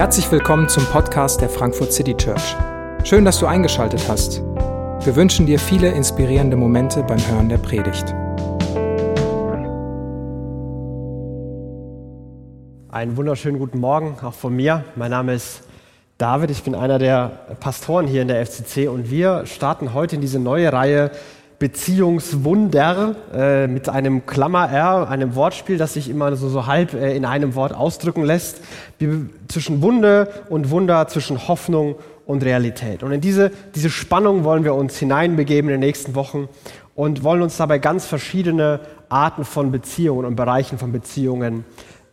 Herzlich 0.00 0.32
willkommen 0.32 0.66
zum 0.66 0.86
Podcast 0.86 1.42
der 1.42 1.50
Frankfurt 1.50 1.92
City 1.92 2.16
Church. 2.16 2.56
Schön, 3.04 3.26
dass 3.26 3.38
du 3.38 3.44
eingeschaltet 3.44 4.08
hast. 4.08 4.40
Wir 4.40 5.14
wünschen 5.14 5.44
dir 5.44 5.58
viele 5.58 5.90
inspirierende 5.90 6.56
Momente 6.56 7.02
beim 7.02 7.18
Hören 7.18 7.50
der 7.50 7.58
Predigt. 7.58 8.14
Einen 12.88 13.14
wunderschönen 13.18 13.58
guten 13.58 13.78
Morgen 13.78 14.16
auch 14.22 14.32
von 14.32 14.56
mir. 14.56 14.86
Mein 14.96 15.10
Name 15.10 15.34
ist 15.34 15.64
David, 16.16 16.50
ich 16.50 16.62
bin 16.62 16.74
einer 16.74 16.98
der 16.98 17.56
Pastoren 17.60 18.06
hier 18.06 18.22
in 18.22 18.28
der 18.28 18.46
FCC 18.46 18.88
und 18.88 19.10
wir 19.10 19.44
starten 19.44 19.92
heute 19.92 20.16
in 20.16 20.22
diese 20.22 20.38
neue 20.38 20.72
Reihe 20.72 21.10
Beziehungswunder 21.60 23.16
äh, 23.34 23.66
mit 23.66 23.90
einem 23.90 24.24
Klammer 24.24 24.70
R, 24.70 25.10
einem 25.10 25.34
Wortspiel, 25.34 25.76
das 25.76 25.92
sich 25.92 26.08
immer 26.08 26.34
so, 26.34 26.48
so 26.48 26.66
halb 26.66 26.94
äh, 26.94 27.14
in 27.14 27.26
einem 27.26 27.54
Wort 27.54 27.74
ausdrücken 27.74 28.24
lässt, 28.24 28.62
zwischen 29.46 29.82
Wunde 29.82 30.28
und 30.48 30.70
Wunder, 30.70 31.06
zwischen 31.08 31.48
Hoffnung 31.48 31.96
und 32.24 32.42
Realität. 32.44 33.02
Und 33.02 33.12
in 33.12 33.20
diese, 33.20 33.52
diese 33.74 33.90
Spannung 33.90 34.42
wollen 34.44 34.64
wir 34.64 34.74
uns 34.74 34.98
hineinbegeben 34.98 35.70
in 35.70 35.74
den 35.74 35.86
nächsten 35.86 36.14
Wochen 36.14 36.48
und 36.94 37.24
wollen 37.24 37.42
uns 37.42 37.58
dabei 37.58 37.78
ganz 37.78 38.06
verschiedene 38.06 38.80
Arten 39.10 39.44
von 39.44 39.70
Beziehungen 39.70 40.24
und 40.24 40.36
Bereichen 40.36 40.78
von 40.78 40.92
Beziehungen 40.92 41.66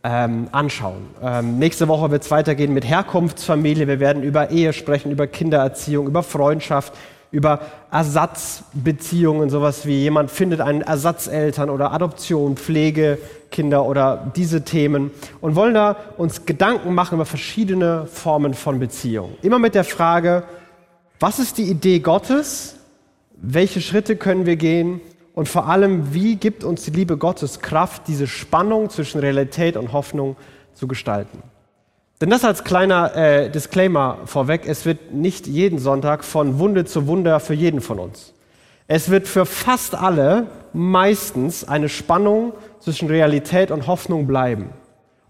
ähm, 0.04 0.48
anschauen. 0.52 1.06
Ähm, 1.22 1.58
nächste 1.58 1.88
Woche 1.88 2.10
wird 2.10 2.22
es 2.22 2.30
weitergehen 2.30 2.74
mit 2.74 2.84
Herkunftsfamilie. 2.84 3.88
Wir 3.88 3.98
werden 3.98 4.22
über 4.22 4.50
Ehe 4.50 4.74
sprechen, 4.74 5.10
über 5.10 5.26
Kindererziehung, 5.26 6.06
über 6.06 6.22
Freundschaft, 6.22 6.92
über 7.30 7.60
Ersatzbeziehungen, 7.90 9.50
sowas 9.50 9.86
wie 9.86 10.00
jemand 10.00 10.30
findet 10.30 10.60
einen 10.60 10.80
Ersatzeltern 10.80 11.68
oder 11.70 11.92
Adoption, 11.92 12.56
Pflege, 12.56 13.18
Kinder 13.50 13.84
oder 13.84 14.30
diese 14.34 14.62
Themen 14.62 15.10
und 15.40 15.54
wollen 15.54 15.74
da 15.74 15.96
uns 16.16 16.46
Gedanken 16.46 16.94
machen 16.94 17.16
über 17.16 17.26
verschiedene 17.26 18.06
Formen 18.06 18.54
von 18.54 18.78
Beziehung. 18.78 19.36
Immer 19.42 19.58
mit 19.58 19.74
der 19.74 19.84
Frage, 19.84 20.44
was 21.20 21.38
ist 21.38 21.58
die 21.58 21.64
Idee 21.64 21.98
Gottes? 21.98 22.76
Welche 23.36 23.80
Schritte 23.80 24.16
können 24.16 24.46
wir 24.46 24.56
gehen? 24.56 25.00
Und 25.34 25.48
vor 25.48 25.68
allem, 25.68 26.14
wie 26.14 26.36
gibt 26.36 26.64
uns 26.64 26.84
die 26.84 26.90
Liebe 26.90 27.16
Gottes 27.16 27.60
Kraft, 27.60 28.08
diese 28.08 28.26
Spannung 28.26 28.90
zwischen 28.90 29.20
Realität 29.20 29.76
und 29.76 29.92
Hoffnung 29.92 30.36
zu 30.74 30.88
gestalten? 30.88 31.42
Denn 32.20 32.30
das 32.30 32.44
als 32.44 32.64
kleiner 32.64 33.14
äh, 33.14 33.50
Disclaimer 33.50 34.18
vorweg, 34.24 34.62
es 34.66 34.84
wird 34.84 35.12
nicht 35.12 35.46
jeden 35.46 35.78
Sonntag 35.78 36.24
von 36.24 36.58
Wunde 36.58 36.84
zu 36.84 37.06
Wunder 37.06 37.38
für 37.38 37.54
jeden 37.54 37.80
von 37.80 37.98
uns. 38.00 38.34
Es 38.88 39.10
wird 39.10 39.28
für 39.28 39.46
fast 39.46 39.94
alle 39.94 40.46
meistens 40.72 41.68
eine 41.68 41.88
Spannung 41.88 42.54
zwischen 42.80 43.08
Realität 43.08 43.70
und 43.70 43.86
Hoffnung 43.86 44.26
bleiben. 44.26 44.70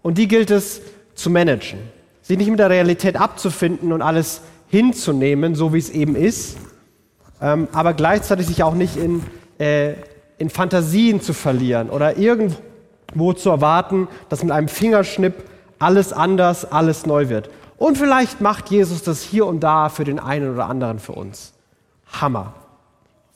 Und 0.01 0.17
die 0.17 0.27
gilt 0.27 0.49
es 0.49 0.81
zu 1.13 1.29
managen. 1.29 1.79
Sich 2.21 2.37
nicht 2.37 2.49
mit 2.49 2.59
der 2.59 2.69
Realität 2.69 3.17
abzufinden 3.17 3.91
und 3.91 4.01
alles 4.01 4.41
hinzunehmen, 4.69 5.55
so 5.55 5.73
wie 5.73 5.79
es 5.79 5.89
eben 5.89 6.15
ist, 6.15 6.57
ähm, 7.41 7.67
aber 7.71 7.93
gleichzeitig 7.93 8.47
sich 8.47 8.63
auch 8.63 8.73
nicht 8.73 8.97
in, 8.97 9.23
äh, 9.59 9.93
in 10.37 10.49
Fantasien 10.49 11.21
zu 11.21 11.33
verlieren 11.33 11.89
oder 11.89 12.17
irgendwo 12.17 13.33
zu 13.33 13.49
erwarten, 13.49 14.07
dass 14.29 14.43
mit 14.43 14.51
einem 14.51 14.67
Fingerschnipp 14.67 15.35
alles 15.79 16.13
anders, 16.13 16.71
alles 16.71 17.05
neu 17.05 17.29
wird. 17.29 17.49
Und 17.77 17.97
vielleicht 17.97 18.41
macht 18.41 18.69
Jesus 18.69 19.03
das 19.03 19.21
hier 19.21 19.45
und 19.45 19.61
da 19.61 19.89
für 19.89 20.03
den 20.03 20.19
einen 20.19 20.53
oder 20.53 20.67
anderen 20.67 20.99
für 20.99 21.13
uns. 21.13 21.53
Hammer. 22.21 22.53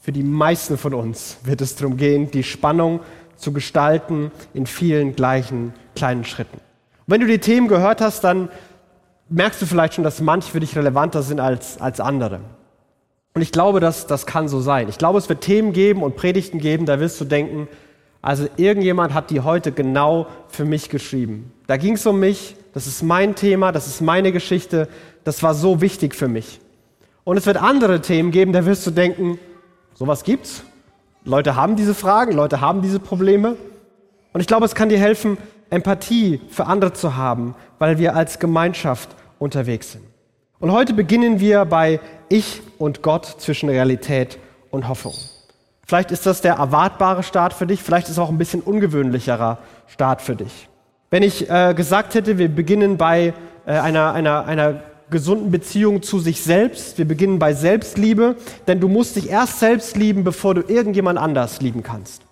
Für 0.02 0.12
die 0.12 0.24
meisten 0.24 0.78
von 0.78 0.94
uns 0.94 1.38
wird 1.44 1.62
es 1.62 1.76
darum 1.76 1.96
gehen, 1.96 2.30
die 2.30 2.44
Spannung 2.44 3.00
zu 3.38 3.54
gestalten 3.54 4.32
in 4.54 4.66
vielen 4.66 5.16
gleichen 5.16 5.74
kleinen 5.96 6.26
Schritten. 6.26 6.58
Und 6.58 7.14
wenn 7.14 7.22
du 7.22 7.28
die 7.28 7.40
Themen 7.40 7.70
gehört 7.70 8.02
hast, 8.02 8.24
dann 8.24 8.50
merkst 9.30 9.62
du 9.62 9.66
vielleicht 9.66 9.94
schon, 9.94 10.04
dass 10.04 10.20
manche 10.20 10.52
für 10.52 10.60
dich 10.60 10.76
relevanter 10.78 11.24
sind 11.24 11.40
als, 11.40 11.80
als 11.80 12.00
andere. 12.00 12.42
Und 13.34 13.42
ich 13.42 13.52
glaube, 13.52 13.80
dass 13.80 14.06
das 14.06 14.26
kann 14.26 14.48
so 14.48 14.60
sein. 14.60 14.90
Ich 14.90 14.98
glaube, 14.98 15.18
es 15.18 15.30
wird 15.30 15.42
Themen 15.42 15.74
geben 15.74 16.04
und 16.04 16.16
Predigten 16.16 16.60
geben, 16.60 16.86
da 16.86 17.00
wirst 17.00 17.20
du 17.20 17.26
denken, 17.26 17.68
also 18.24 18.48
irgendjemand 18.56 19.14
hat 19.14 19.32
die 19.32 19.42
heute 19.42 19.74
genau 19.74 20.28
für 20.48 20.64
mich 20.64 20.90
geschrieben. 20.90 21.52
Da 21.68 21.76
ging 21.76 21.96
es 21.96 22.06
um 22.06 22.22
mich, 22.22 22.56
das 22.74 22.88
ist 22.88 23.04
mein 23.04 23.36
Thema, 23.36 23.74
das 23.74 23.86
ist 23.86 24.00
meine 24.00 24.32
Geschichte, 24.32 24.88
das 25.26 25.44
war 25.44 25.54
so 25.54 25.82
wichtig 25.82 26.16
für 26.16 26.30
mich. 26.30 26.62
Und 27.26 27.36
es 27.36 27.46
wird 27.46 27.58
andere 27.58 28.00
Themen 28.00 28.32
geben, 28.32 28.54
da 28.54 28.66
wirst 28.66 28.88
du 28.88 28.92
denken, 28.92 29.40
sowas 29.94 30.24
gibt's. 30.24 30.64
Leute 31.26 31.58
haben 31.58 31.76
diese 31.76 31.94
Fragen, 31.94 32.32
Leute 32.32 32.62
haben 32.62 32.82
diese 32.82 33.00
Probleme. 33.00 33.58
Und 34.32 34.40
ich 34.40 34.48
glaube, 34.48 34.66
es 34.66 34.74
kann 34.74 34.88
dir 34.88 35.00
helfen, 35.00 35.38
Empathie 35.70 36.40
für 36.50 36.66
andere 36.68 36.94
zu 36.94 37.18
haben, 37.18 37.56
weil 37.78 37.98
wir 37.98 38.16
als 38.16 38.40
Gemeinschaft 38.40 39.10
unterwegs 39.38 39.92
sind. 39.92 40.04
Und 40.60 40.72
heute 40.72 40.94
beginnen 40.94 41.42
wir 41.42 41.66
bei 41.66 42.00
Ich 42.30 42.62
und 42.78 43.02
Gott 43.02 43.26
zwischen 43.26 43.68
Realität 43.68 44.40
und 44.72 44.88
Hoffnung. 44.88 45.16
Vielleicht 45.86 46.12
ist 46.12 46.26
das 46.26 46.42
der 46.42 46.56
erwartbare 46.56 47.24
Start 47.24 47.54
für 47.54 47.68
dich, 47.68 47.82
vielleicht 47.82 48.08
ist 48.08 48.14
es 48.14 48.20
auch 48.20 48.30
ein 48.30 48.38
bisschen 48.38 48.62
ungewöhnlicherer 48.62 49.58
Start 49.88 50.22
für 50.22 50.36
dich. 50.36 50.70
Wenn 51.10 51.24
ich 51.24 51.50
äh, 51.50 51.74
gesagt 51.76 52.16
hätte, 52.16 52.38
wir 52.38 52.50
beginnen 52.50 52.98
bei 52.98 53.34
äh, 53.66 53.74
einer, 53.74 54.14
einer, 54.14 54.46
einer 54.46 54.82
gesunden 55.10 55.52
Beziehung 55.52 56.02
zu 56.02 56.20
sich 56.20 56.42
selbst, 56.42 56.98
wir 56.98 57.08
beginnen 57.08 57.38
bei 57.38 57.54
Selbstliebe, 57.54 58.36
denn 58.68 58.80
du 58.80 58.88
musst 58.88 59.16
dich 59.16 59.30
erst 59.30 59.60
selbst 59.60 59.96
lieben, 59.96 60.24
bevor 60.24 60.56
du 60.56 60.62
irgendjemand 60.62 61.20
anders 61.20 61.62
lieben 61.62 61.84
kannst. 61.84 62.24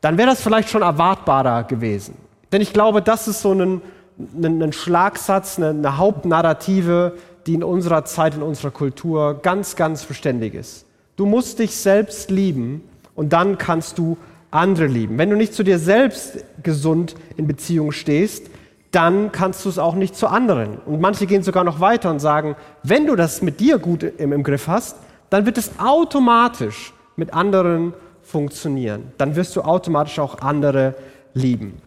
Dann 0.00 0.16
wäre 0.16 0.30
das 0.30 0.40
vielleicht 0.40 0.70
schon 0.70 0.82
erwartbarer 0.82 1.64
gewesen. 1.64 2.16
Denn 2.52 2.60
ich 2.60 2.72
glaube, 2.72 3.02
das 3.02 3.26
ist 3.26 3.42
so 3.42 3.52
ein, 3.52 3.82
ein, 4.18 4.62
ein 4.62 4.72
Schlagsatz, 4.72 5.58
eine, 5.58 5.70
eine 5.70 5.98
Hauptnarrative, 5.98 7.16
die 7.46 7.54
in 7.54 7.64
unserer 7.64 8.04
Zeit, 8.04 8.34
in 8.34 8.42
unserer 8.42 8.70
Kultur 8.70 9.40
ganz, 9.42 9.76
ganz 9.76 10.02
verständig 10.02 10.54
ist. 10.54 10.86
Du 11.16 11.26
musst 11.26 11.58
dich 11.58 11.76
selbst 11.76 12.30
lieben 12.30 12.82
und 13.14 13.32
dann 13.32 13.58
kannst 13.58 13.98
du 13.98 14.16
andere 14.50 14.86
lieben. 14.86 15.18
Wenn 15.18 15.30
du 15.30 15.36
nicht 15.36 15.54
zu 15.54 15.62
dir 15.62 15.78
selbst 15.78 16.44
gesund 16.62 17.14
in 17.36 17.46
Beziehung 17.46 17.92
stehst, 17.92 18.46
dann 18.90 19.32
kannst 19.32 19.64
du 19.64 19.68
es 19.68 19.78
auch 19.78 19.94
nicht 19.94 20.14
zu 20.14 20.28
anderen. 20.28 20.78
Und 20.86 21.00
manche 21.00 21.26
gehen 21.26 21.42
sogar 21.42 21.64
noch 21.64 21.80
weiter 21.80 22.10
und 22.10 22.20
sagen, 22.20 22.54
wenn 22.82 23.06
du 23.06 23.16
das 23.16 23.42
mit 23.42 23.58
dir 23.58 23.78
gut 23.78 24.02
im, 24.02 24.32
im 24.32 24.42
Griff 24.44 24.68
hast, 24.68 24.96
dann 25.30 25.46
wird 25.46 25.58
es 25.58 25.78
automatisch 25.78 26.92
mit 27.16 27.34
anderen 27.34 27.94
funktionieren. 28.22 29.12
Dann 29.18 29.34
wirst 29.34 29.56
du 29.56 29.62
automatisch 29.62 30.18
auch 30.18 30.38
andere 30.38 30.94
lieben. 31.32 31.82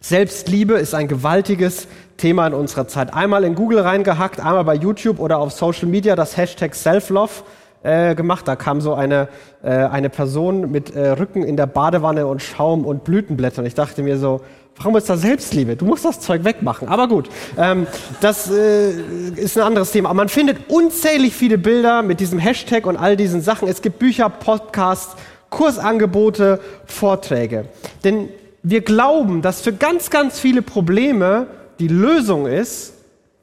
Selbstliebe 0.00 0.74
ist 0.74 0.94
ein 0.94 1.08
gewaltiges 1.08 1.88
Thema 2.16 2.46
in 2.46 2.54
unserer 2.54 2.86
Zeit. 2.88 3.14
Einmal 3.14 3.44
in 3.44 3.54
Google 3.54 3.80
reingehackt, 3.80 4.38
einmal 4.38 4.64
bei 4.64 4.74
YouTube 4.74 5.18
oder 5.18 5.38
auf 5.38 5.52
Social 5.52 5.86
Media 5.86 6.14
das 6.14 6.36
Hashtag 6.36 6.74
Self-Love 6.74 7.44
äh, 7.84 8.14
gemacht. 8.14 8.48
Da 8.48 8.56
kam 8.56 8.80
so 8.80 8.94
eine, 8.94 9.28
äh, 9.62 9.70
eine 9.70 10.10
Person 10.10 10.70
mit 10.70 10.96
äh, 10.96 11.10
Rücken 11.10 11.44
in 11.44 11.56
der 11.56 11.66
Badewanne 11.66 12.26
und 12.26 12.42
Schaum 12.42 12.84
und 12.84 13.04
Blütenblättern. 13.04 13.64
Ich 13.66 13.74
dachte 13.74 14.02
mir 14.02 14.18
so, 14.18 14.40
warum 14.76 14.96
ist 14.96 15.08
da 15.08 15.16
Selbstliebe? 15.16 15.76
Du 15.76 15.84
musst 15.84 16.04
das 16.04 16.18
Zeug 16.20 16.44
wegmachen. 16.44 16.88
Aber 16.88 17.08
gut, 17.08 17.28
ähm, 17.56 17.86
das 18.20 18.50
äh, 18.50 18.90
ist 19.36 19.56
ein 19.56 19.62
anderes 19.64 19.92
Thema. 19.92 20.08
Aber 20.08 20.16
man 20.16 20.28
findet 20.28 20.70
unzählig 20.70 21.34
viele 21.34 21.58
Bilder 21.58 22.02
mit 22.02 22.20
diesem 22.20 22.38
Hashtag 22.38 22.86
und 22.86 22.96
all 22.96 23.16
diesen 23.16 23.40
Sachen. 23.40 23.68
Es 23.68 23.82
gibt 23.82 23.98
Bücher, 23.98 24.28
Podcasts, 24.28 25.16
Kursangebote, 25.50 26.60
Vorträge. 26.86 27.66
Denn 28.02 28.28
wir 28.62 28.80
glauben, 28.80 29.42
dass 29.42 29.60
für 29.60 29.72
ganz, 29.72 30.10
ganz 30.10 30.40
viele 30.40 30.62
Probleme 30.62 31.46
die 31.78 31.88
Lösung 31.88 32.46
ist, 32.46 32.94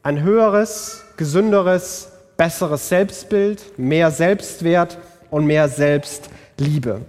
ein 0.03 0.23
höheres, 0.23 1.03
gesünderes, 1.15 2.10
besseres 2.41 2.89
Selbstbild, 2.89 3.77
mehr 3.77 4.09
Selbstwert 4.09 4.97
und 5.29 5.45
mehr 5.45 5.69
Selbstliebe. 5.69 7.01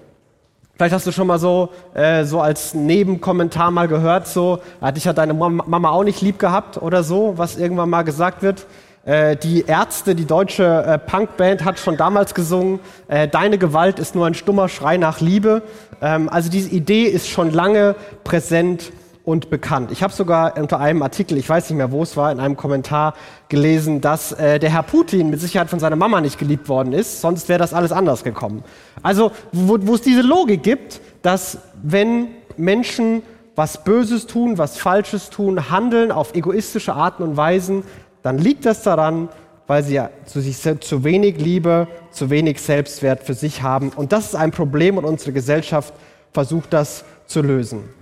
Vielleicht 0.74 0.94
hast 0.94 1.06
du 1.06 1.10
schon 1.10 1.26
mal 1.26 1.38
so, 1.38 1.70
äh, 1.94 2.24
so 2.24 2.42
als 2.42 2.74
Nebenkommentar 2.74 3.70
mal 3.70 3.88
gehört, 3.88 4.28
so, 4.28 4.58
hat 4.82 4.98
dich 4.98 5.08
hat 5.08 5.16
deine 5.16 5.32
Mama 5.32 5.88
auch 5.88 6.04
nicht 6.04 6.20
lieb 6.20 6.38
gehabt 6.38 6.82
oder 6.82 7.02
so, 7.02 7.32
was 7.38 7.56
irgendwann 7.56 7.88
mal 7.88 8.02
gesagt 8.02 8.42
wird. 8.42 8.66
Äh, 9.06 9.36
die 9.36 9.64
Ärzte, 9.66 10.14
die 10.14 10.26
deutsche 10.26 10.66
äh, 10.66 10.98
Punkband, 10.98 11.64
hat 11.64 11.78
schon 11.78 11.96
damals 11.96 12.34
gesungen, 12.34 12.78
äh, 13.08 13.26
deine 13.26 13.56
Gewalt 13.56 13.98
ist 13.98 14.14
nur 14.14 14.26
ein 14.26 14.34
stummer 14.34 14.68
Schrei 14.68 14.98
nach 14.98 15.22
Liebe. 15.22 15.62
Ähm, 16.02 16.28
also 16.28 16.50
diese 16.50 16.68
Idee 16.68 17.04
ist 17.04 17.30
schon 17.30 17.52
lange 17.52 17.94
präsent 18.22 18.92
und 19.24 19.50
bekannt. 19.50 19.92
Ich 19.92 20.02
habe 20.02 20.12
sogar 20.12 20.56
unter 20.58 20.80
einem 20.80 21.02
Artikel, 21.02 21.38
ich 21.38 21.48
weiß 21.48 21.70
nicht 21.70 21.76
mehr, 21.76 21.92
wo 21.92 22.02
es 22.02 22.16
war, 22.16 22.32
in 22.32 22.40
einem 22.40 22.56
Kommentar 22.56 23.14
gelesen, 23.48 24.00
dass 24.00 24.32
äh, 24.32 24.58
der 24.58 24.70
Herr 24.70 24.82
Putin 24.82 25.30
mit 25.30 25.40
Sicherheit 25.40 25.70
von 25.70 25.78
seiner 25.78 25.96
Mama 25.96 26.20
nicht 26.20 26.38
geliebt 26.38 26.68
worden 26.68 26.92
ist, 26.92 27.20
sonst 27.20 27.48
wäre 27.48 27.58
das 27.58 27.72
alles 27.72 27.92
anders 27.92 28.24
gekommen. 28.24 28.64
Also, 29.02 29.30
wo, 29.52 29.76
es 29.94 30.02
diese 30.02 30.22
Logik 30.22 30.62
gibt, 30.62 31.00
dass 31.22 31.58
wenn 31.82 32.28
Menschen 32.56 33.22
was 33.54 33.84
Böses 33.84 34.26
tun, 34.26 34.58
was 34.58 34.78
Falsches 34.78 35.30
tun, 35.30 35.70
handeln 35.70 36.10
auf 36.10 36.34
egoistische 36.34 36.94
Arten 36.94 37.22
und 37.22 37.36
Weisen, 37.36 37.84
dann 38.22 38.38
liegt 38.38 38.66
das 38.66 38.82
daran, 38.82 39.28
weil 39.66 39.84
sie 39.84 39.94
ja 39.94 40.10
zu, 40.24 40.40
sich, 40.40 40.58
zu 40.80 41.04
wenig 41.04 41.38
Liebe, 41.38 41.86
zu 42.10 42.30
wenig 42.30 42.60
Selbstwert 42.60 43.22
für 43.22 43.34
sich 43.34 43.62
haben. 43.62 43.90
Und 43.90 44.12
das 44.12 44.26
ist 44.26 44.34
ein 44.34 44.50
Problem 44.50 44.96
und 44.98 45.04
unsere 45.04 45.32
Gesellschaft 45.32 45.94
versucht 46.32 46.72
das 46.72 47.04
zu 47.26 47.42
lösen. 47.42 48.01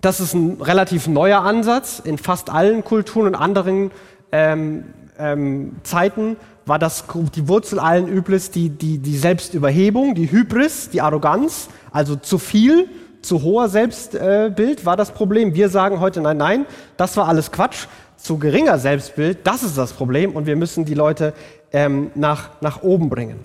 Das 0.00 0.20
ist 0.20 0.34
ein 0.34 0.60
relativ 0.60 1.08
neuer 1.08 1.40
Ansatz. 1.40 2.00
In 2.04 2.18
fast 2.18 2.50
allen 2.50 2.84
Kulturen 2.84 3.26
und 3.26 3.34
anderen 3.34 3.90
ähm, 4.30 4.84
ähm, 5.18 5.76
Zeiten 5.82 6.36
war 6.66 6.78
das 6.78 7.04
die 7.34 7.48
Wurzel 7.48 7.80
allen 7.80 8.06
Übles 8.06 8.50
die, 8.50 8.68
die, 8.68 8.98
die 8.98 9.16
Selbstüberhebung, 9.16 10.14
die 10.14 10.30
Hybris, 10.30 10.90
die 10.90 11.00
Arroganz, 11.00 11.68
also 11.90 12.14
zu 12.14 12.38
viel, 12.38 12.88
zu 13.22 13.42
hoher 13.42 13.68
Selbstbild 13.68 14.80
äh, 14.80 14.86
war 14.86 14.96
das 14.96 15.10
Problem. 15.10 15.54
Wir 15.54 15.68
sagen 15.70 15.98
heute, 15.98 16.20
nein, 16.20 16.36
nein, 16.36 16.66
das 16.96 17.16
war 17.16 17.26
alles 17.26 17.50
Quatsch. 17.50 17.86
Zu 18.16 18.38
geringer 18.38 18.78
Selbstbild, 18.78 19.38
das 19.44 19.62
ist 19.62 19.78
das 19.78 19.92
Problem 19.92 20.32
und 20.32 20.46
wir 20.46 20.56
müssen 20.56 20.84
die 20.84 20.94
Leute 20.94 21.34
ähm, 21.72 22.10
nach, 22.16 22.50
nach 22.60 22.82
oben 22.82 23.08
bringen. 23.08 23.38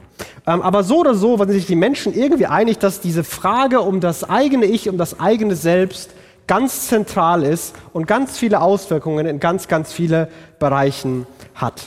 Ähm, 0.48 0.64
aber 0.64 0.84
so 0.84 1.00
oder 1.00 1.14
so 1.14 1.38
waren 1.38 1.50
sich 1.50 1.68
die 1.68 1.76
Menschen 1.76 2.14
irgendwie 2.14 2.48
einig, 2.48 2.80
dass 2.80 3.00
diese 3.00 3.24
Frage 3.24 3.82
um 3.82 4.00
das 4.00 4.28
eigene 4.28 4.66
Ich, 4.66 4.90
um 4.90 4.98
das 4.98 5.20
eigene 5.20 5.56
Selbst 5.56 6.10
ganz 6.48 6.88
zentral 6.88 7.44
ist 7.44 7.76
und 7.94 8.08
ganz 8.08 8.38
viele 8.38 8.62
Auswirkungen 8.62 9.26
in 9.26 9.40
ganz, 9.40 9.68
ganz 9.68 9.94
viele 9.94 10.30
Bereichen 10.60 11.26
hat. 11.56 11.84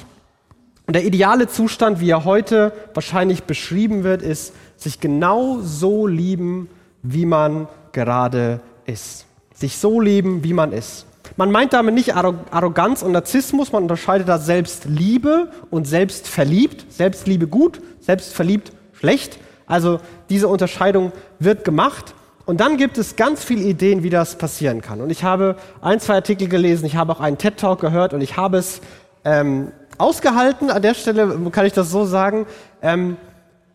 Und 0.86 0.94
der 0.94 1.04
ideale 1.04 1.48
Zustand, 1.48 2.00
wie 2.00 2.10
er 2.10 2.24
heute 2.24 2.72
wahrscheinlich 2.94 3.44
beschrieben 3.44 4.04
wird, 4.04 4.22
ist, 4.22 4.54
sich 4.76 5.00
genau 5.00 5.58
so 5.60 6.06
lieben, 6.06 6.68
wie 7.02 7.26
man 7.26 7.68
gerade 7.92 8.60
ist. 8.84 9.26
Sich 9.54 9.78
so 9.78 10.00
lieben, 10.00 10.44
wie 10.44 10.52
man 10.52 10.72
ist. 10.72 11.06
Man 11.36 11.50
meint 11.50 11.72
damit 11.72 11.94
nicht 11.94 12.14
Arroganz 12.14 13.02
und 13.02 13.12
Narzissmus, 13.12 13.72
man 13.72 13.82
unterscheidet 13.82 14.28
da 14.28 14.38
Selbstliebe 14.38 15.50
und 15.70 15.86
Selbstverliebt. 15.86 16.86
Selbstliebe 16.92 17.48
gut, 17.48 17.80
Selbstverliebt 18.00 18.72
schlecht. 18.92 19.38
Also 19.66 19.98
diese 20.30 20.48
Unterscheidung 20.48 21.12
wird 21.38 21.64
gemacht. 21.64 22.14
Und 22.46 22.60
dann 22.60 22.76
gibt 22.76 22.96
es 22.96 23.16
ganz 23.16 23.44
viele 23.44 23.62
Ideen, 23.62 24.04
wie 24.04 24.10
das 24.10 24.38
passieren 24.38 24.80
kann. 24.80 25.00
Und 25.00 25.10
ich 25.10 25.24
habe 25.24 25.56
ein, 25.82 25.98
zwei 25.98 26.14
Artikel 26.14 26.48
gelesen, 26.48 26.86
ich 26.86 26.94
habe 26.94 27.12
auch 27.12 27.20
einen 27.20 27.38
TED-Talk 27.38 27.80
gehört 27.80 28.14
und 28.14 28.20
ich 28.20 28.36
habe 28.36 28.56
es 28.56 28.80
ähm, 29.24 29.72
ausgehalten. 29.98 30.70
An 30.70 30.80
der 30.80 30.94
Stelle 30.94 31.36
kann 31.50 31.66
ich 31.66 31.72
das 31.72 31.90
so 31.90 32.04
sagen, 32.04 32.46
ähm, 32.82 33.16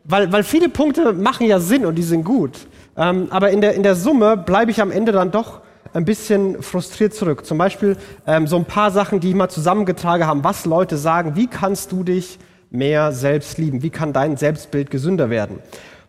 weil, 0.05 0.31
weil 0.31 0.43
viele 0.43 0.69
Punkte 0.69 1.11
machen 1.11 1.47
ja 1.47 1.59
Sinn 1.59 1.85
und 1.85 1.95
die 1.95 2.03
sind 2.03 2.23
gut. 2.23 2.67
Ähm, 2.95 3.27
aber 3.29 3.51
in 3.51 3.59
der, 3.59 3.75
in 3.75 3.83
der 3.83 3.95
Summe 3.95 4.37
bleibe 4.37 4.71
ich 4.71 4.81
am 4.81 4.89
Ende 4.89 5.11
dann 5.11 5.31
doch 5.31 5.59
ein 5.93 6.05
bisschen 6.05 6.63
frustriert 6.63 7.13
zurück. 7.13 7.45
Zum 7.45 7.57
Beispiel 7.57 7.97
ähm, 8.25 8.47
so 8.47 8.55
ein 8.55 8.65
paar 8.65 8.91
Sachen, 8.91 9.19
die 9.19 9.29
ich 9.29 9.35
mal 9.35 9.49
zusammengetragen 9.49 10.25
habe, 10.25 10.45
was 10.45 10.65
Leute 10.65 10.95
sagen, 10.95 11.35
wie 11.35 11.47
kannst 11.47 11.91
du 11.91 12.03
dich 12.03 12.39
mehr 12.69 13.11
selbst 13.11 13.57
lieben? 13.57 13.83
Wie 13.83 13.89
kann 13.89 14.13
dein 14.13 14.37
Selbstbild 14.37 14.89
gesünder 14.89 15.29
werden? 15.29 15.59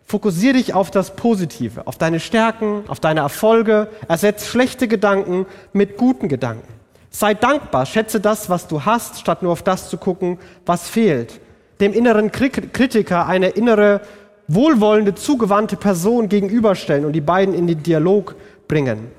Fokussiere 0.05 0.53
dich 0.53 0.73
auf 0.73 0.91
das 0.91 1.15
Positive, 1.15 1.87
auf 1.87 1.97
deine 1.97 2.19
Stärken, 2.19 2.83
auf 2.87 2.99
deine 2.99 3.21
Erfolge. 3.21 3.87
Ersetz 4.07 4.45
schlechte 4.45 4.87
Gedanken 4.87 5.45
mit 5.71 5.97
guten 5.97 6.27
Gedanken. 6.27 6.67
Sei 7.09 7.33
dankbar, 7.33 7.85
schätze 7.85 8.19
das, 8.19 8.49
was 8.49 8.67
du 8.67 8.85
hast, 8.85 9.19
statt 9.19 9.43
nur 9.43 9.51
auf 9.51 9.63
das 9.63 9.89
zu 9.89 9.97
gucken, 9.97 10.39
was 10.65 10.89
fehlt. 10.89 11.39
Dem 11.79 11.93
inneren 11.93 12.31
Kritiker 12.31 13.27
eine 13.27 13.49
innere, 13.49 14.01
wohlwollende, 14.47 15.15
zugewandte 15.15 15.75
Person 15.75 16.29
gegenüberstellen 16.29 17.05
und 17.05 17.13
die 17.13 17.21
beiden 17.21 17.53
in 17.53 17.67
den 17.67 17.83
Dialog 17.83 18.35
bringen. 18.67 19.11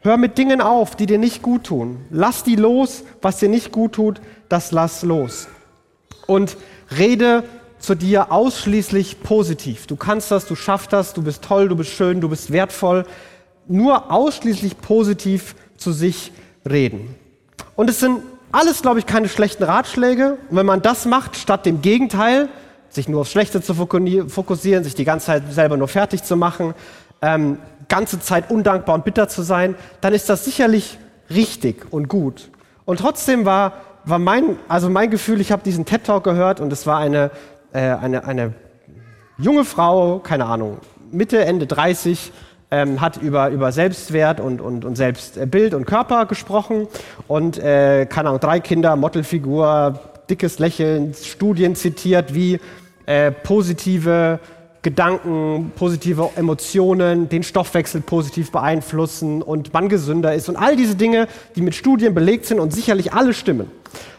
Hör 0.00 0.16
mit 0.16 0.38
Dingen 0.38 0.60
auf, 0.60 0.96
die 0.96 1.06
dir 1.06 1.18
nicht 1.18 1.42
gut 1.42 1.64
tun. 1.64 1.98
Lass 2.10 2.44
die 2.44 2.56
los, 2.56 3.04
was 3.22 3.38
dir 3.38 3.48
nicht 3.48 3.72
gut 3.72 3.92
tut, 3.92 4.20
das 4.48 4.70
lass 4.70 5.02
los. 5.02 5.48
Und 6.26 6.56
rede 6.96 7.44
zu 7.78 7.94
dir 7.94 8.32
ausschließlich 8.32 9.22
positiv. 9.22 9.86
Du 9.86 9.96
kannst 9.96 10.30
das, 10.30 10.46
du 10.46 10.54
schaffst 10.54 10.92
das, 10.92 11.14
du 11.14 11.22
bist 11.22 11.42
toll, 11.42 11.68
du 11.68 11.76
bist 11.76 11.90
schön, 11.90 12.20
du 12.20 12.28
bist 12.28 12.50
wertvoll. 12.50 13.04
Nur 13.68 14.10
ausschließlich 14.12 14.80
positiv 14.80 15.54
zu 15.76 15.92
sich 15.92 16.32
reden. 16.68 17.14
Und 17.74 17.90
es 17.90 18.00
sind 18.00 18.20
alles, 18.52 18.82
glaube 18.82 18.98
ich, 18.98 19.06
keine 19.06 19.28
schlechten 19.28 19.64
Ratschläge. 19.64 20.38
Und 20.50 20.56
wenn 20.56 20.66
man 20.66 20.82
das 20.82 21.04
macht, 21.04 21.36
statt 21.36 21.66
dem 21.66 21.82
Gegenteil, 21.82 22.48
sich 22.88 23.08
nur 23.08 23.20
aufs 23.20 23.32
Schlechte 23.32 23.60
zu 23.60 23.74
fokussieren, 23.74 24.84
sich 24.84 24.94
die 24.94 25.04
ganze 25.04 25.26
Zeit 25.26 25.42
selber 25.50 25.76
nur 25.76 25.88
fertig 25.88 26.22
zu 26.22 26.36
machen, 26.36 26.74
ähm, 27.22 27.58
ganze 27.88 28.20
Zeit 28.20 28.50
undankbar 28.50 28.94
und 28.94 29.04
bitter 29.04 29.28
zu 29.28 29.42
sein, 29.42 29.74
dann 30.00 30.14
ist 30.14 30.28
das 30.28 30.44
sicherlich 30.44 30.98
richtig 31.30 31.86
und 31.90 32.08
gut. 32.08 32.50
Und 32.84 33.00
trotzdem 33.00 33.44
war, 33.44 33.74
war 34.04 34.18
mein, 34.18 34.58
also 34.68 34.88
mein 34.88 35.10
Gefühl, 35.10 35.40
ich 35.40 35.52
habe 35.52 35.62
diesen 35.62 35.84
TED 35.84 36.04
Talk 36.04 36.24
gehört 36.24 36.60
und 36.60 36.72
es 36.72 36.86
war 36.86 36.98
eine 36.98 37.30
äh, 37.76 37.94
eine, 38.00 38.24
eine 38.24 38.54
junge 39.36 39.64
Frau, 39.64 40.18
keine 40.18 40.46
Ahnung, 40.46 40.78
Mitte, 41.12 41.44
Ende 41.44 41.66
30, 41.66 42.32
ähm, 42.70 43.00
hat 43.00 43.18
über, 43.18 43.50
über 43.50 43.70
Selbstwert 43.70 44.40
und, 44.40 44.60
und, 44.60 44.84
und 44.84 44.96
Selbstbild 44.96 45.74
und 45.74 45.84
Körper 45.84 46.24
gesprochen 46.26 46.88
und, 47.28 47.58
äh, 47.58 48.06
keine 48.06 48.30
Ahnung, 48.30 48.40
drei 48.40 48.60
Kinder, 48.60 48.96
Modelfigur, 48.96 50.00
dickes 50.30 50.58
Lächeln, 50.58 51.12
Studien 51.14 51.76
zitiert, 51.76 52.34
wie 52.34 52.58
äh, 53.04 53.30
positive 53.30 54.40
Gedanken, 54.82 55.72
positive 55.76 56.30
Emotionen 56.36 57.28
den 57.28 57.42
Stoffwechsel 57.42 58.00
positiv 58.00 58.52
beeinflussen 58.52 59.42
und 59.42 59.72
man 59.74 59.88
gesünder 59.88 60.34
ist 60.34 60.48
und 60.48 60.56
all 60.56 60.76
diese 60.76 60.94
Dinge, 60.94 61.28
die 61.56 61.60
mit 61.60 61.74
Studien 61.74 62.14
belegt 62.14 62.46
sind 62.46 62.58
und 62.58 62.72
sicherlich 62.72 63.12
alle 63.12 63.34
stimmen. 63.34 63.70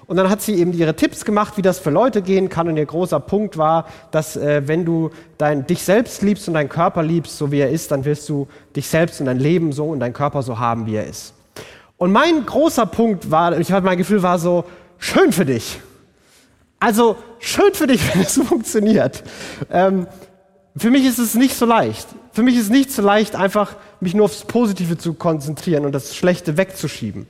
Und 0.08 0.16
dann 0.16 0.30
hat 0.30 0.42
sie 0.42 0.56
eben 0.56 0.72
ihre 0.72 0.96
Tipps 0.96 1.26
gemacht, 1.26 1.58
wie 1.58 1.62
das 1.62 1.80
für 1.80 1.90
Leute 1.90 2.22
gehen 2.22 2.48
kann. 2.48 2.70
Und 2.70 2.78
ihr 2.78 2.86
großer 2.86 3.20
Punkt 3.20 3.58
war, 3.58 3.86
dass 4.12 4.38
äh, 4.38 4.66
wenn 4.66 4.86
du 4.86 5.12
dein, 5.38 5.68
dich 5.68 5.84
selbst 5.84 6.22
liebst 6.22 6.48
und 6.48 6.54
deinen 6.54 6.70
Körper 6.70 7.04
liebst, 7.04 7.38
so 7.38 7.52
wie 7.52 7.60
er 7.60 7.70
ist, 7.70 7.92
dann 7.92 8.06
wirst 8.06 8.30
du 8.30 8.48
dich 8.74 8.88
selbst 8.88 9.20
und 9.20 9.26
dein 9.26 9.38
Leben 9.38 9.74
so 9.74 9.86
und 9.90 10.00
deinen 10.00 10.14
Körper 10.14 10.42
so 10.44 10.60
haben, 10.60 10.86
wie 10.86 10.96
er 10.96 11.06
ist. 11.06 11.34
Und 11.98 12.14
mein 12.14 12.46
großer 12.46 12.86
Punkt 12.86 13.30
war, 13.30 13.60
ich 13.60 13.70
hatte 13.72 13.86
mein 13.86 13.98
Gefühl 13.98 14.24
war 14.24 14.40
so, 14.40 14.64
schön 14.98 15.34
für 15.34 15.46
dich. 15.46 15.82
Also 16.80 17.18
schön 17.40 17.74
für 17.74 17.88
dich, 17.88 18.02
wenn 18.16 18.22
es 18.22 18.34
so 18.34 18.46
funktioniert. 18.46 19.24
Ähm, 19.70 20.08
für 20.78 20.90
mich 20.90 21.06
ist 21.06 21.18
es 21.18 21.36
nicht 21.36 21.56
so 21.56 21.66
leicht. 21.66 22.08
Für 22.32 22.44
mich 22.44 22.56
ist 22.56 22.66
es 22.66 22.70
nicht 22.70 22.94
so 22.94 23.02
leicht, 23.02 23.36
einfach 23.36 23.76
mich 24.00 24.14
nur 24.14 24.26
aufs 24.26 24.46
Positive 24.46 24.98
zu 24.98 25.16
konzentrieren 25.16 25.86
und 25.86 25.92
das 25.92 26.16
Schlechte 26.16 26.56
wegzuschieben. 26.56 27.28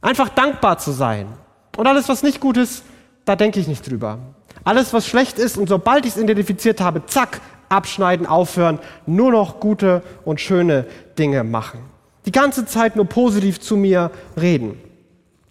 Einfach 0.00 0.30
dankbar 0.30 0.78
zu 0.78 0.92
sein 0.92 1.26
und 1.76 1.86
alles, 1.86 2.08
was 2.08 2.22
nicht 2.22 2.40
gut 2.40 2.56
ist, 2.56 2.84
da 3.24 3.36
denke 3.36 3.60
ich 3.60 3.68
nicht 3.68 3.88
drüber. 3.88 4.18
Alles, 4.64 4.92
was 4.92 5.06
schlecht 5.06 5.38
ist, 5.38 5.58
und 5.58 5.68
sobald 5.68 6.06
ich 6.06 6.16
es 6.16 6.22
identifiziert 6.22 6.80
habe, 6.80 7.04
zack, 7.06 7.40
abschneiden, 7.68 8.26
aufhören, 8.26 8.78
nur 9.06 9.32
noch 9.32 9.60
gute 9.60 10.02
und 10.24 10.40
schöne 10.40 10.86
Dinge 11.18 11.44
machen. 11.44 11.80
Die 12.24 12.32
ganze 12.32 12.66
Zeit 12.66 12.96
nur 12.96 13.06
positiv 13.06 13.60
zu 13.60 13.76
mir 13.76 14.10
reden. 14.40 14.80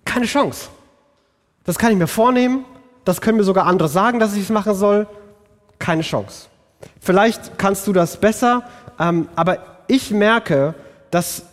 Keine 0.03 0.25
Chance. 0.25 0.69
Das 1.63 1.77
kann 1.77 1.91
ich 1.91 1.97
mir 1.97 2.07
vornehmen, 2.07 2.65
das 3.05 3.21
können 3.21 3.37
mir 3.37 3.43
sogar 3.43 3.65
andere 3.65 3.87
sagen, 3.87 4.19
dass 4.19 4.35
ich 4.35 4.43
es 4.43 4.49
machen 4.49 4.73
soll. 4.73 5.07
Keine 5.79 6.01
Chance. 6.01 6.47
Vielleicht 6.99 7.57
kannst 7.57 7.87
du 7.87 7.93
das 7.93 8.17
besser, 8.17 8.63
ähm, 8.99 9.29
aber 9.35 9.59
ich 9.87 10.11
merke, 10.11 10.73
dass, 11.11 11.43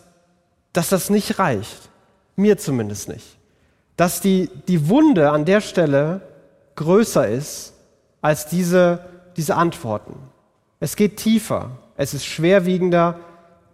dass 0.72 0.88
das 0.88 1.10
nicht 1.10 1.38
reicht. 1.38 1.90
Mir 2.36 2.58
zumindest 2.58 3.08
nicht 3.08 3.41
dass 4.02 4.20
die, 4.20 4.50
die 4.66 4.88
Wunde 4.88 5.30
an 5.30 5.44
der 5.44 5.60
Stelle 5.60 6.22
größer 6.74 7.28
ist 7.28 7.72
als 8.20 8.46
diese, 8.46 8.98
diese 9.36 9.54
Antworten. 9.54 10.14
Es 10.80 10.96
geht 10.96 11.18
tiefer, 11.18 11.70
es 11.96 12.12
ist 12.12 12.24
schwerwiegender, 12.24 13.20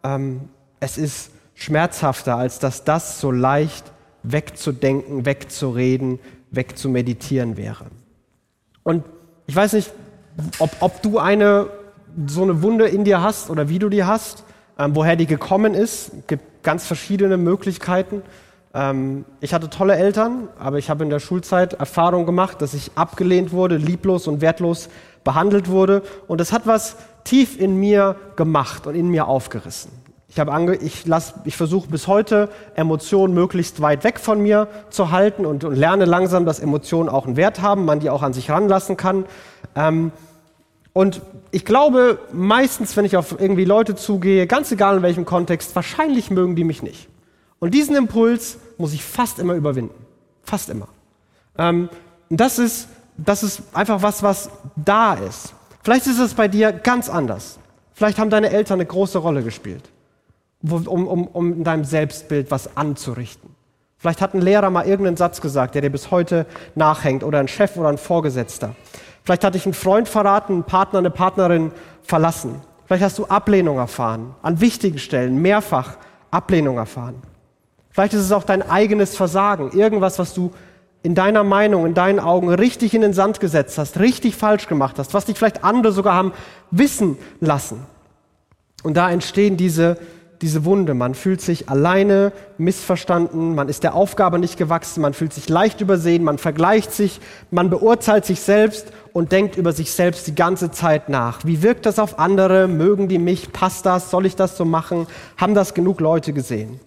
ähm, 0.02 0.50
es 0.80 0.98
ist 0.98 1.30
schmerzhafter, 1.54 2.36
als 2.36 2.58
dass 2.58 2.84
das 2.84 3.22
so 3.22 3.30
leicht 3.30 3.90
wegzudenken, 4.22 5.24
wegzureden, 5.24 6.18
wegzumeditieren 6.50 7.56
wäre. 7.56 7.86
Und 8.82 9.06
ich 9.46 9.56
weiß 9.56 9.72
nicht, 9.72 9.90
ob, 10.58 10.70
ob 10.80 11.00
du 11.00 11.18
eine 11.18 11.70
so 12.26 12.42
eine 12.42 12.60
Wunde 12.60 12.86
in 12.86 13.04
dir 13.04 13.22
hast 13.22 13.48
oder 13.48 13.70
wie 13.70 13.78
du 13.78 13.88
die 13.88 14.04
hast, 14.04 14.44
ähm, 14.78 14.94
woher 14.94 15.16
die 15.16 15.24
gekommen 15.24 15.72
ist. 15.72 16.12
Es 16.12 16.26
gibt 16.26 16.62
ganz 16.62 16.86
verschiedene 16.86 17.38
Möglichkeiten. 17.38 18.20
Ähm, 18.74 19.24
ich 19.40 19.54
hatte 19.54 19.70
tolle 19.70 19.96
Eltern, 19.96 20.48
aber 20.58 20.78
ich 20.78 20.90
habe 20.90 21.04
in 21.04 21.10
der 21.10 21.20
Schulzeit 21.20 21.74
Erfahrung 21.74 22.26
gemacht, 22.26 22.60
dass 22.60 22.74
ich 22.74 22.92
abgelehnt 22.94 23.52
wurde, 23.52 23.76
lieblos 23.76 24.26
und 24.26 24.40
wertlos 24.40 24.88
behandelt 25.24 25.68
wurde. 25.68 26.02
Und 26.26 26.40
das 26.40 26.52
hat 26.52 26.66
was 26.66 26.96
tief 27.24 27.58
in 27.60 27.76
mir 27.76 28.16
gemacht 28.36 28.86
und 28.86 28.94
in 28.94 29.08
mir 29.08 29.26
aufgerissen. 29.26 29.90
Ich, 30.30 30.38
habe 30.38 30.76
ich, 30.76 31.04
ich 31.44 31.56
versuche 31.56 31.88
bis 31.88 32.06
heute, 32.06 32.50
Emotionen 32.74 33.32
möglichst 33.32 33.80
weit 33.80 34.04
weg 34.04 34.20
von 34.20 34.40
mir 34.40 34.68
zu 34.90 35.10
halten 35.10 35.46
und, 35.46 35.64
und, 35.64 35.74
lerne 35.74 36.04
langsam, 36.04 36.44
dass 36.44 36.60
Emotionen 36.60 37.08
auch 37.08 37.26
einen 37.26 37.36
Wert 37.36 37.62
haben, 37.62 37.86
man 37.86 38.00
die 38.00 38.10
auch 38.10 38.22
an 38.22 38.34
sich 38.34 38.50
ranlassen 38.50 38.98
kann. 38.98 39.24
Ähm, 39.74 40.12
und 40.92 41.22
ich 41.50 41.64
glaube, 41.64 42.18
meistens, 42.32 42.96
wenn 42.96 43.04
ich 43.04 43.16
auf 43.16 43.40
irgendwie 43.40 43.64
Leute 43.64 43.94
zugehe, 43.94 44.46
ganz 44.46 44.70
egal 44.70 44.98
in 44.98 45.02
welchem 45.02 45.24
Kontext, 45.24 45.74
wahrscheinlich 45.74 46.30
mögen 46.30 46.56
die 46.56 46.64
mich 46.64 46.82
nicht. 46.82 47.08
Und 47.60 47.74
diesen 47.74 47.96
Impuls 47.96 48.58
muss 48.76 48.92
ich 48.92 49.04
fast 49.04 49.38
immer 49.38 49.54
überwinden. 49.54 49.94
Fast 50.42 50.68
immer. 50.68 50.88
Ähm, 51.56 51.88
das, 52.30 52.58
ist, 52.58 52.88
das 53.16 53.42
ist 53.42 53.62
einfach 53.72 54.02
was, 54.02 54.22
was 54.22 54.50
da 54.76 55.14
ist. 55.14 55.54
Vielleicht 55.82 56.06
ist 56.06 56.18
es 56.18 56.34
bei 56.34 56.48
dir 56.48 56.72
ganz 56.72 57.08
anders. 57.08 57.58
Vielleicht 57.92 58.18
haben 58.18 58.30
deine 58.30 58.50
Eltern 58.50 58.78
eine 58.78 58.86
große 58.86 59.18
Rolle 59.18 59.42
gespielt. 59.42 59.90
um, 60.62 60.86
um, 60.86 61.26
um 61.26 61.52
in 61.52 61.64
deinem 61.64 61.84
Selbstbild 61.84 62.50
was 62.50 62.76
anzurichten. 62.76 63.50
Vielleicht 63.96 64.20
hat 64.20 64.34
ein 64.34 64.40
Lehrer 64.40 64.70
mal 64.70 64.86
irgendeinen 64.86 65.16
Satz 65.16 65.40
gesagt, 65.40 65.74
der 65.74 65.82
dir 65.82 65.90
bis 65.90 66.12
heute 66.12 66.46
nachhängt, 66.76 67.24
oder 67.24 67.40
ein 67.40 67.48
Chef 67.48 67.76
oder 67.76 67.88
ein 67.88 67.98
Vorgesetzter. 67.98 68.76
Vielleicht 69.24 69.42
hat 69.42 69.56
dich 69.56 69.66
ein 69.66 69.74
Freund 69.74 70.08
verraten, 70.08 70.58
ein 70.58 70.64
Partner, 70.64 71.00
eine 71.00 71.10
Partnerin 71.10 71.72
verlassen. 72.02 72.60
Vielleicht 72.86 73.02
hast 73.02 73.18
du 73.18 73.26
Ablehnung 73.26 73.78
erfahren, 73.78 74.34
an 74.40 74.60
wichtigen 74.60 74.98
Stellen 74.98 75.42
mehrfach 75.42 75.96
Ablehnung 76.30 76.76
erfahren. 76.76 77.16
Vielleicht 77.98 78.14
ist 78.14 78.20
es 78.20 78.30
auch 78.30 78.44
dein 78.44 78.62
eigenes 78.62 79.16
Versagen, 79.16 79.72
irgendwas, 79.76 80.20
was 80.20 80.32
du 80.32 80.52
in 81.02 81.16
deiner 81.16 81.42
Meinung, 81.42 81.84
in 81.84 81.94
deinen 81.94 82.20
Augen 82.20 82.48
richtig 82.48 82.94
in 82.94 83.00
den 83.00 83.12
Sand 83.12 83.40
gesetzt 83.40 83.76
hast, 83.76 83.98
richtig 83.98 84.36
falsch 84.36 84.68
gemacht 84.68 85.00
hast, 85.00 85.14
was 85.14 85.24
dich 85.24 85.36
vielleicht 85.36 85.64
andere 85.64 85.92
sogar 85.92 86.14
haben 86.14 86.32
wissen 86.70 87.18
lassen. 87.40 87.84
Und 88.84 88.96
da 88.96 89.10
entstehen 89.10 89.56
diese 89.56 89.98
diese 90.42 90.64
Wunde. 90.64 90.94
Man 90.94 91.16
fühlt 91.16 91.40
sich 91.40 91.68
alleine, 91.68 92.30
missverstanden, 92.56 93.56
man 93.56 93.68
ist 93.68 93.82
der 93.82 93.96
Aufgabe 93.96 94.38
nicht 94.38 94.56
gewachsen, 94.56 95.00
man 95.00 95.12
fühlt 95.12 95.32
sich 95.32 95.48
leicht 95.48 95.80
übersehen, 95.80 96.22
man 96.22 96.38
vergleicht 96.38 96.92
sich, 96.92 97.20
man 97.50 97.68
beurteilt 97.68 98.24
sich 98.24 98.38
selbst 98.38 98.92
und 99.12 99.32
denkt 99.32 99.56
über 99.56 99.72
sich 99.72 99.90
selbst 99.90 100.28
die 100.28 100.36
ganze 100.36 100.70
Zeit 100.70 101.08
nach. 101.08 101.44
Wie 101.44 101.64
wirkt 101.64 101.84
das 101.84 101.98
auf 101.98 102.20
andere? 102.20 102.68
Mögen 102.68 103.08
die 103.08 103.18
mich? 103.18 103.52
Passt 103.52 103.84
das? 103.84 104.12
Soll 104.12 104.26
ich 104.26 104.36
das 104.36 104.56
so 104.56 104.64
machen? 104.64 105.08
Haben 105.36 105.54
das 105.54 105.74
genug 105.74 105.98
Leute 105.98 106.32
gesehen? 106.32 106.78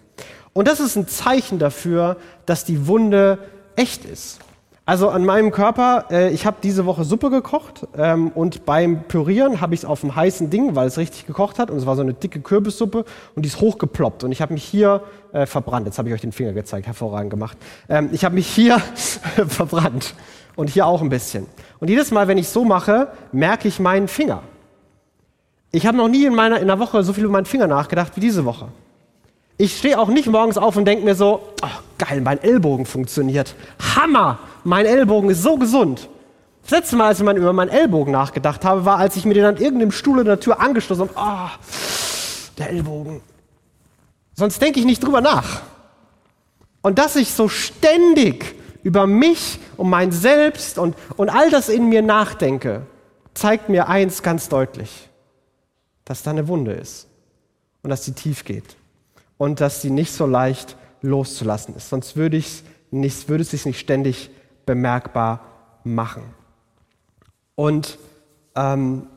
Und 0.52 0.68
das 0.68 0.80
ist 0.80 0.96
ein 0.96 1.08
Zeichen 1.08 1.58
dafür, 1.58 2.16
dass 2.46 2.64
die 2.64 2.86
Wunde 2.86 3.38
echt 3.76 4.04
ist. 4.04 4.40
Also 4.84 5.10
an 5.10 5.24
meinem 5.24 5.52
Körper, 5.52 6.06
äh, 6.10 6.30
ich 6.30 6.44
habe 6.44 6.56
diese 6.60 6.86
Woche 6.86 7.04
Suppe 7.04 7.30
gekocht 7.30 7.86
ähm, 7.96 8.32
und 8.34 8.66
beim 8.66 9.04
Pürieren 9.04 9.60
habe 9.60 9.74
ich 9.74 9.82
es 9.82 9.84
auf 9.84 10.00
dem 10.00 10.16
heißen 10.16 10.50
Ding, 10.50 10.74
weil 10.74 10.88
es 10.88 10.98
richtig 10.98 11.24
gekocht 11.24 11.60
hat 11.60 11.70
und 11.70 11.76
es 11.76 11.86
war 11.86 11.94
so 11.94 12.02
eine 12.02 12.14
dicke 12.14 12.40
Kürbissuppe 12.40 13.04
und 13.36 13.44
die 13.44 13.48
ist 13.48 13.60
hochgeploppt 13.60 14.24
und 14.24 14.32
ich 14.32 14.42
habe 14.42 14.52
mich 14.52 14.64
hier 14.64 15.04
äh, 15.32 15.46
verbrannt. 15.46 15.86
Jetzt 15.86 15.98
habe 15.98 16.08
ich 16.08 16.14
euch 16.16 16.20
den 16.20 16.32
Finger 16.32 16.52
gezeigt, 16.52 16.88
hervorragend 16.88 17.30
gemacht. 17.30 17.56
Ähm, 17.88 18.08
ich 18.10 18.24
habe 18.24 18.34
mich 18.34 18.48
hier 18.48 18.78
verbrannt 19.46 20.14
und 20.56 20.68
hier 20.68 20.84
auch 20.84 21.00
ein 21.00 21.10
bisschen. 21.10 21.46
Und 21.78 21.88
jedes 21.88 22.10
Mal, 22.10 22.26
wenn 22.26 22.36
ich 22.36 22.48
so 22.48 22.64
mache, 22.64 23.12
merke 23.30 23.68
ich 23.68 23.78
meinen 23.78 24.08
Finger. 24.08 24.42
Ich 25.70 25.86
habe 25.86 25.96
noch 25.96 26.08
nie 26.08 26.26
in 26.26 26.34
meiner 26.34 26.56
in 26.56 26.68
einer 26.68 26.80
Woche 26.80 27.04
so 27.04 27.12
viel 27.12 27.22
über 27.22 27.32
meinen 27.34 27.46
Finger 27.46 27.68
nachgedacht 27.68 28.16
wie 28.16 28.20
diese 28.20 28.44
Woche. 28.44 28.66
Ich 29.62 29.78
stehe 29.78 29.96
auch 29.96 30.08
nicht 30.08 30.26
morgens 30.26 30.58
auf 30.58 30.76
und 30.76 30.86
denke 30.86 31.04
mir 31.04 31.14
so, 31.14 31.40
oh, 31.62 31.68
geil, 31.96 32.20
mein 32.20 32.42
Ellbogen 32.42 32.84
funktioniert. 32.84 33.54
Hammer, 33.94 34.40
mein 34.64 34.86
Ellbogen 34.86 35.30
ist 35.30 35.44
so 35.44 35.56
gesund. 35.56 36.08
Das 36.62 36.72
letzte 36.72 36.96
Mal, 36.96 37.06
als 37.06 37.20
ich 37.20 37.26
über 37.28 37.52
meinen 37.52 37.68
Ellbogen 37.68 38.12
nachgedacht 38.12 38.64
habe, 38.64 38.84
war, 38.84 38.98
als 38.98 39.14
ich 39.14 39.24
mir 39.24 39.34
den 39.34 39.44
an 39.44 39.58
irgendeinem 39.58 39.92
Stuhl 39.92 40.18
in 40.18 40.24
der 40.24 40.40
Tür 40.40 40.58
angeschlossen 40.58 41.10
habe. 41.14 41.14
Oh, 41.16 41.68
der 42.58 42.70
Ellbogen. 42.70 43.20
Sonst 44.34 44.60
denke 44.60 44.80
ich 44.80 44.84
nicht 44.84 45.04
drüber 45.04 45.20
nach. 45.20 45.62
Und 46.80 46.98
dass 46.98 47.14
ich 47.14 47.32
so 47.32 47.48
ständig 47.48 48.56
über 48.82 49.06
mich 49.06 49.60
und 49.76 49.88
mein 49.88 50.10
Selbst 50.10 50.76
und, 50.76 50.96
und 51.16 51.28
all 51.28 51.50
das 51.50 51.68
in 51.68 51.88
mir 51.88 52.02
nachdenke, 52.02 52.82
zeigt 53.32 53.68
mir 53.68 53.88
eins 53.88 54.24
ganz 54.24 54.48
deutlich, 54.48 55.08
dass 56.04 56.24
da 56.24 56.32
eine 56.32 56.48
Wunde 56.48 56.72
ist 56.72 57.06
und 57.84 57.90
dass 57.90 58.04
sie 58.04 58.12
tief 58.14 58.44
geht 58.44 58.74
und 59.42 59.60
dass 59.60 59.82
sie 59.82 59.90
nicht 59.90 60.12
so 60.12 60.24
leicht 60.24 60.76
loszulassen 61.00 61.74
ist. 61.74 61.88
Sonst 61.88 62.14
würde, 62.14 62.36
ich 62.36 62.62
nicht, 62.92 63.28
würde 63.28 63.42
es 63.42 63.50
sich 63.50 63.66
nicht 63.66 63.80
ständig 63.80 64.30
bemerkbar 64.66 65.40
machen. 65.82 66.22
Und 67.56 67.98
ähm, 68.54 69.08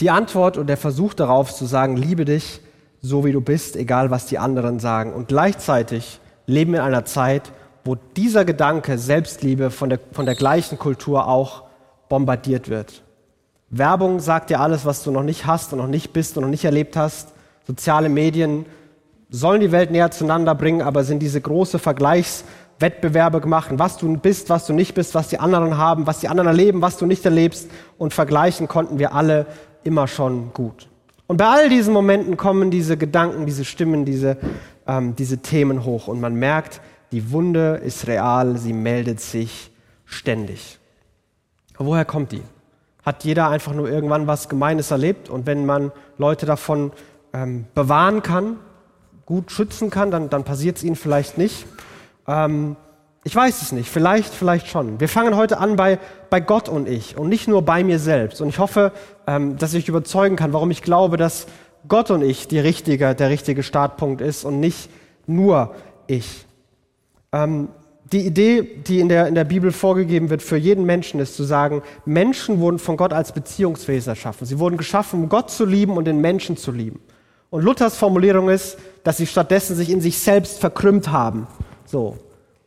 die 0.00 0.10
Antwort 0.10 0.56
und 0.56 0.66
der 0.66 0.76
Versuch 0.76 1.14
darauf 1.14 1.54
zu 1.54 1.64
sagen, 1.64 1.96
liebe 1.96 2.24
dich 2.24 2.60
so 3.00 3.24
wie 3.24 3.30
du 3.30 3.40
bist, 3.40 3.76
egal 3.76 4.10
was 4.10 4.26
die 4.26 4.38
anderen 4.38 4.80
sagen. 4.80 5.12
Und 5.12 5.28
gleichzeitig 5.28 6.18
leben 6.46 6.72
wir 6.72 6.80
in 6.80 6.86
einer 6.86 7.04
Zeit, 7.04 7.52
wo 7.84 7.94
dieser 7.94 8.44
Gedanke 8.44 8.98
Selbstliebe 8.98 9.70
von 9.70 9.90
der, 9.90 10.00
von 10.10 10.26
der 10.26 10.34
gleichen 10.34 10.76
Kultur 10.76 11.28
auch 11.28 11.62
bombardiert 12.08 12.68
wird. 12.68 13.04
Werbung 13.70 14.18
sagt 14.18 14.50
dir 14.50 14.58
alles, 14.58 14.84
was 14.84 15.04
du 15.04 15.12
noch 15.12 15.22
nicht 15.22 15.46
hast 15.46 15.72
und 15.72 15.78
noch 15.78 15.86
nicht 15.86 16.12
bist 16.12 16.36
und 16.36 16.42
noch 16.42 16.50
nicht 16.50 16.64
erlebt 16.64 16.96
hast. 16.96 17.32
Soziale 17.64 18.08
Medien 18.08 18.66
sollen 19.30 19.60
die 19.60 19.72
Welt 19.72 19.90
näher 19.90 20.10
zueinander 20.10 20.54
bringen, 20.54 20.82
aber 20.82 21.04
sind 21.04 21.20
diese 21.20 21.40
große 21.40 21.78
Vergleichswettbewerbe 21.78 23.40
gemacht, 23.40 23.70
was 23.72 23.96
du 23.96 24.16
bist, 24.16 24.50
was 24.50 24.66
du 24.66 24.72
nicht 24.72 24.94
bist, 24.94 25.14
was 25.14 25.28
die 25.28 25.38
anderen 25.38 25.76
haben, 25.76 26.06
was 26.06 26.20
die 26.20 26.28
anderen 26.28 26.48
erleben, 26.48 26.82
was 26.82 26.96
du 26.96 27.06
nicht 27.06 27.24
erlebst. 27.24 27.70
Und 27.98 28.14
vergleichen 28.14 28.68
konnten 28.68 28.98
wir 28.98 29.14
alle 29.14 29.46
immer 29.84 30.06
schon 30.06 30.52
gut. 30.52 30.88
Und 31.26 31.38
bei 31.38 31.46
all 31.46 31.68
diesen 31.68 31.92
Momenten 31.92 32.36
kommen 32.36 32.70
diese 32.70 32.96
Gedanken, 32.96 33.46
diese 33.46 33.64
Stimmen, 33.64 34.04
diese, 34.04 34.36
ähm, 34.86 35.16
diese 35.16 35.38
Themen 35.38 35.84
hoch. 35.84 36.06
Und 36.06 36.20
man 36.20 36.34
merkt, 36.36 36.80
die 37.12 37.32
Wunde 37.32 37.80
ist 37.84 38.06
real, 38.06 38.56
sie 38.56 38.72
meldet 38.72 39.20
sich 39.20 39.72
ständig. 40.04 40.78
woher 41.78 42.04
kommt 42.04 42.32
die? 42.32 42.42
Hat 43.04 43.24
jeder 43.24 43.48
einfach 43.48 43.72
nur 43.72 43.88
irgendwann 43.88 44.26
was 44.26 44.48
Gemeines 44.48 44.90
erlebt? 44.90 45.28
Und 45.28 45.46
wenn 45.46 45.66
man 45.66 45.92
Leute 46.16 46.46
davon 46.46 46.92
ähm, 47.32 47.66
bewahren 47.74 48.22
kann, 48.22 48.56
gut 49.26 49.50
schützen 49.50 49.90
kann, 49.90 50.10
dann, 50.10 50.30
dann 50.30 50.44
passiert 50.44 50.78
es 50.78 50.84
ihnen 50.84 50.96
vielleicht 50.96 51.36
nicht. 51.36 51.66
Ähm, 52.26 52.76
ich 53.24 53.34
weiß 53.34 53.60
es 53.60 53.72
nicht, 53.72 53.90
vielleicht, 53.90 54.32
vielleicht 54.32 54.68
schon. 54.68 55.00
Wir 55.00 55.08
fangen 55.08 55.36
heute 55.36 55.58
an 55.58 55.74
bei, 55.74 55.98
bei 56.30 56.38
Gott 56.38 56.68
und 56.68 56.88
ich 56.88 57.18
und 57.18 57.28
nicht 57.28 57.48
nur 57.48 57.62
bei 57.62 57.82
mir 57.82 57.98
selbst. 57.98 58.40
Und 58.40 58.48
ich 58.48 58.60
hoffe, 58.60 58.92
ähm, 59.26 59.58
dass 59.58 59.74
ich 59.74 59.84
euch 59.84 59.88
überzeugen 59.88 60.36
kann, 60.36 60.52
warum 60.52 60.70
ich 60.70 60.80
glaube, 60.80 61.16
dass 61.16 61.48
Gott 61.88 62.12
und 62.12 62.22
ich 62.22 62.46
die 62.46 62.60
richtige, 62.60 63.16
der 63.16 63.28
richtige 63.28 63.64
Startpunkt 63.64 64.20
ist 64.20 64.44
und 64.44 64.60
nicht 64.60 64.88
nur 65.26 65.74
ich. 66.06 66.46
Ähm, 67.32 67.68
die 68.12 68.24
Idee, 68.24 68.62
die 68.62 69.00
in 69.00 69.08
der, 69.08 69.26
in 69.26 69.34
der 69.34 69.42
Bibel 69.42 69.72
vorgegeben 69.72 70.30
wird 70.30 70.42
für 70.42 70.56
jeden 70.56 70.86
Menschen, 70.86 71.18
ist 71.18 71.34
zu 71.34 71.42
sagen, 71.42 71.82
Menschen 72.04 72.60
wurden 72.60 72.78
von 72.78 72.96
Gott 72.96 73.12
als 73.12 73.32
Beziehungswesen 73.32 74.10
erschaffen. 74.10 74.46
Sie 74.46 74.60
wurden 74.60 74.76
geschaffen, 74.76 75.24
um 75.24 75.28
Gott 75.28 75.50
zu 75.50 75.64
lieben 75.64 75.96
und 75.96 76.04
den 76.04 76.20
Menschen 76.20 76.56
zu 76.56 76.70
lieben. 76.70 77.00
Und 77.56 77.62
Luthers 77.62 77.96
Formulierung 77.96 78.50
ist, 78.50 78.76
dass 79.02 79.16
sie 79.16 79.26
stattdessen 79.26 79.76
sich 79.76 79.88
in 79.88 80.02
sich 80.02 80.18
selbst 80.18 80.58
verkrümmt 80.58 81.10
haben. 81.10 81.46
So. 81.86 82.18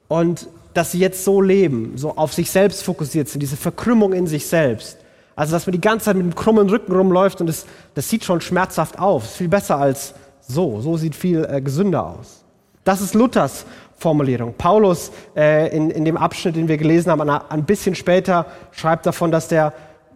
Und 0.08 0.48
dass 0.74 0.94
sie 0.94 0.98
jetzt 0.98 1.24
so 1.24 1.42
leben, 1.42 1.94
so 1.96 2.18
auf 2.18 2.34
sich 2.34 2.50
selbst 2.50 2.82
fokussiert 2.82 3.30
sind, 3.30 3.42
diese 3.42 3.56
Verkrümmung 3.56 4.14
in 4.14 4.26
sich 4.26 4.48
selbst. 4.48 4.98
Also, 5.36 5.52
dass 5.52 5.68
man 5.68 5.74
die 5.74 5.80
ganze 5.80 6.06
Zeit 6.06 6.16
mit 6.16 6.24
einem 6.24 6.34
krummen 6.34 6.68
Rücken 6.72 6.92
rumläuft 6.92 7.40
und 7.40 7.46
das, 7.46 7.68
das 7.94 8.10
sieht 8.10 8.24
schon 8.24 8.42
schmerzhaft 8.42 8.98
auf. 8.98 9.26
Ist 9.26 9.36
viel 9.36 9.48
besser 9.48 9.78
als 9.78 10.16
so. 10.42 10.82
So 10.82 10.98
sieht 10.98 11.14
viel 11.14 11.48
äh, 11.48 11.62
gesünder 11.62 12.08
aus. 12.08 12.44
Das 12.84 13.00
ist 13.00 13.14
Luthers 13.14 13.68
Formulierung. 13.96 14.56
Paulus 14.58 15.12
äh, 15.36 15.70
in, 15.70 15.92
in 15.92 16.04
dem 16.04 16.18
Abschnitt, 16.18 16.56
den 16.56 16.68
wir 16.68 16.78
gelesen 16.78 17.12
haben, 17.12 17.30
ein 17.30 17.64
bisschen 17.64 17.94
später 17.94 18.48
schreibt 18.72 19.06
davon, 19.06 19.30
dass 19.30 19.50
der 19.50 19.72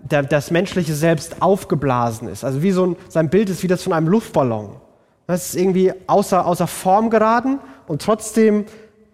der, 0.09 0.23
das 0.23 0.51
menschliche 0.51 0.93
Selbst 0.93 1.41
aufgeblasen 1.41 2.27
ist. 2.27 2.43
Also 2.43 2.61
wie 2.61 2.71
so 2.71 2.87
ein, 2.87 2.95
sein 3.09 3.29
Bild 3.29 3.49
ist 3.49 3.63
wie 3.63 3.67
das 3.67 3.83
von 3.83 3.93
einem 3.93 4.07
Luftballon. 4.07 4.75
Das 5.27 5.49
ist 5.49 5.55
irgendwie 5.55 5.93
außer, 6.07 6.45
außer 6.45 6.67
Form 6.67 7.09
geraten 7.09 7.59
und 7.87 8.01
trotzdem 8.01 8.65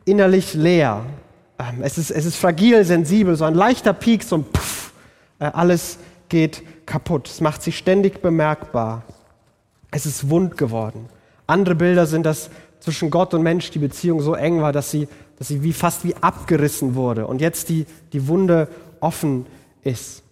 innerlich 0.05 0.55
leer. 0.55 1.05
Ähm, 1.59 1.81
es 1.81 1.97
ist, 1.97 2.09
es 2.09 2.25
ist 2.25 2.35
fragil, 2.35 2.83
sensibel, 2.83 3.35
so 3.35 3.45
ein 3.45 3.53
leichter 3.53 3.93
Peak, 3.93 4.23
so 4.23 4.37
ein 4.37 4.43
Puff, 4.43 4.91
äh, 5.39 5.45
alles 5.45 5.99
geht 6.27 6.63
kaputt. 6.85 7.27
Es 7.27 7.41
macht 7.41 7.61
sich 7.61 7.77
ständig 7.77 8.21
bemerkbar. 8.21 9.03
Es 9.91 10.05
ist 10.05 10.29
wund 10.29 10.57
geworden. 10.57 11.07
Andere 11.47 11.75
Bilder 11.75 12.05
sind, 12.05 12.25
dass 12.25 12.49
zwischen 12.79 13.09
Gott 13.09 13.33
und 13.33 13.43
Mensch 13.43 13.71
die 13.71 13.79
Beziehung 13.79 14.21
so 14.21 14.35
eng 14.35 14.61
war, 14.61 14.71
dass 14.71 14.89
sie, 14.89 15.07
dass 15.37 15.47
sie 15.47 15.63
wie 15.63 15.73
fast 15.73 16.03
wie 16.03 16.15
abgerissen 16.15 16.95
wurde 16.95 17.27
und 17.27 17.41
jetzt 17.41 17.69
die, 17.69 17.85
die 18.13 18.27
Wunde 18.27 18.67
offen 18.99 19.45
ist. 19.83 20.23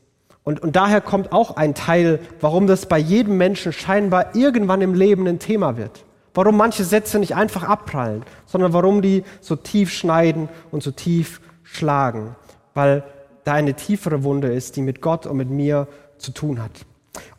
Und, 0.47 0.61
und 0.61 0.77
daher 0.77 1.01
kommt 1.01 1.33
auch 1.33 1.57
ein 1.57 1.75
Teil, 1.75 2.21
warum 2.39 2.67
das 2.67 2.85
bei 2.85 2.97
jedem 2.97 3.35
Menschen 3.35 3.73
scheinbar 3.73 4.33
irgendwann 4.33 4.79
im 4.79 4.93
Leben 4.93 5.27
ein 5.27 5.39
Thema 5.39 5.75
wird. 5.75 6.05
Warum 6.33 6.55
manche 6.55 6.85
Sätze 6.85 7.19
nicht 7.19 7.35
einfach 7.35 7.63
abprallen, 7.63 8.23
sondern 8.45 8.71
warum 8.71 9.01
die 9.01 9.25
so 9.41 9.57
tief 9.57 9.91
schneiden 9.91 10.47
und 10.71 10.83
so 10.83 10.91
tief 10.91 11.41
schlagen. 11.63 12.37
Weil 12.73 13.03
da 13.43 13.55
eine 13.55 13.73
tiefere 13.73 14.23
Wunde 14.23 14.47
ist, 14.47 14.77
die 14.77 14.81
mit 14.81 15.01
Gott 15.01 15.25
und 15.25 15.35
mit 15.35 15.49
mir 15.49 15.89
zu 16.17 16.31
tun 16.31 16.63
hat. 16.63 16.71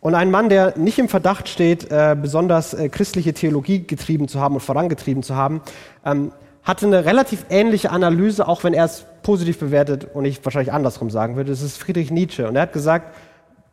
Und 0.00 0.14
ein 0.14 0.30
Mann, 0.30 0.50
der 0.50 0.76
nicht 0.76 0.98
im 0.98 1.08
Verdacht 1.08 1.48
steht, 1.48 1.90
äh, 1.90 2.14
besonders 2.14 2.74
äh, 2.74 2.90
christliche 2.90 3.32
Theologie 3.32 3.86
getrieben 3.86 4.28
zu 4.28 4.38
haben 4.38 4.56
und 4.56 4.60
vorangetrieben 4.60 5.22
zu 5.22 5.34
haben, 5.34 5.62
ähm, 6.04 6.30
hatte 6.68 6.84
eine 6.84 7.06
relativ 7.06 7.46
ähnliche 7.48 7.90
Analyse, 7.90 8.46
auch 8.46 8.62
wenn 8.62 8.74
er 8.74 8.84
es 8.84 9.06
positiv 9.22 9.58
bewertet 9.58 10.06
und 10.12 10.26
ich 10.26 10.44
wahrscheinlich 10.44 10.72
andersrum 10.72 11.08
sagen 11.08 11.34
würde. 11.34 11.50
Das 11.50 11.62
ist 11.62 11.78
Friedrich 11.78 12.10
Nietzsche. 12.10 12.46
Und 12.46 12.56
er 12.56 12.62
hat 12.62 12.74
gesagt, 12.74 13.16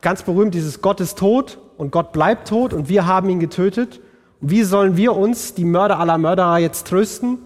ganz 0.02 0.24
berühmt, 0.24 0.56
dieses 0.56 0.82
Gott 0.82 1.02
ist 1.02 1.18
tot 1.18 1.60
und 1.78 1.92
Gott 1.92 2.14
bleibt 2.14 2.48
tot 2.48 2.74
und 2.74 2.88
wir 2.88 3.06
haben 3.06 3.30
ihn 3.30 3.42
getötet. 3.42 4.00
Und 4.40 4.50
wie 4.50 4.64
sollen 4.64 4.96
wir 4.96 5.14
uns, 5.16 5.54
die 5.54 5.66
Mörder 5.66 6.00
aller 6.00 6.18
Mörderer, 6.18 6.58
jetzt 6.58 6.88
trösten? 6.88 7.40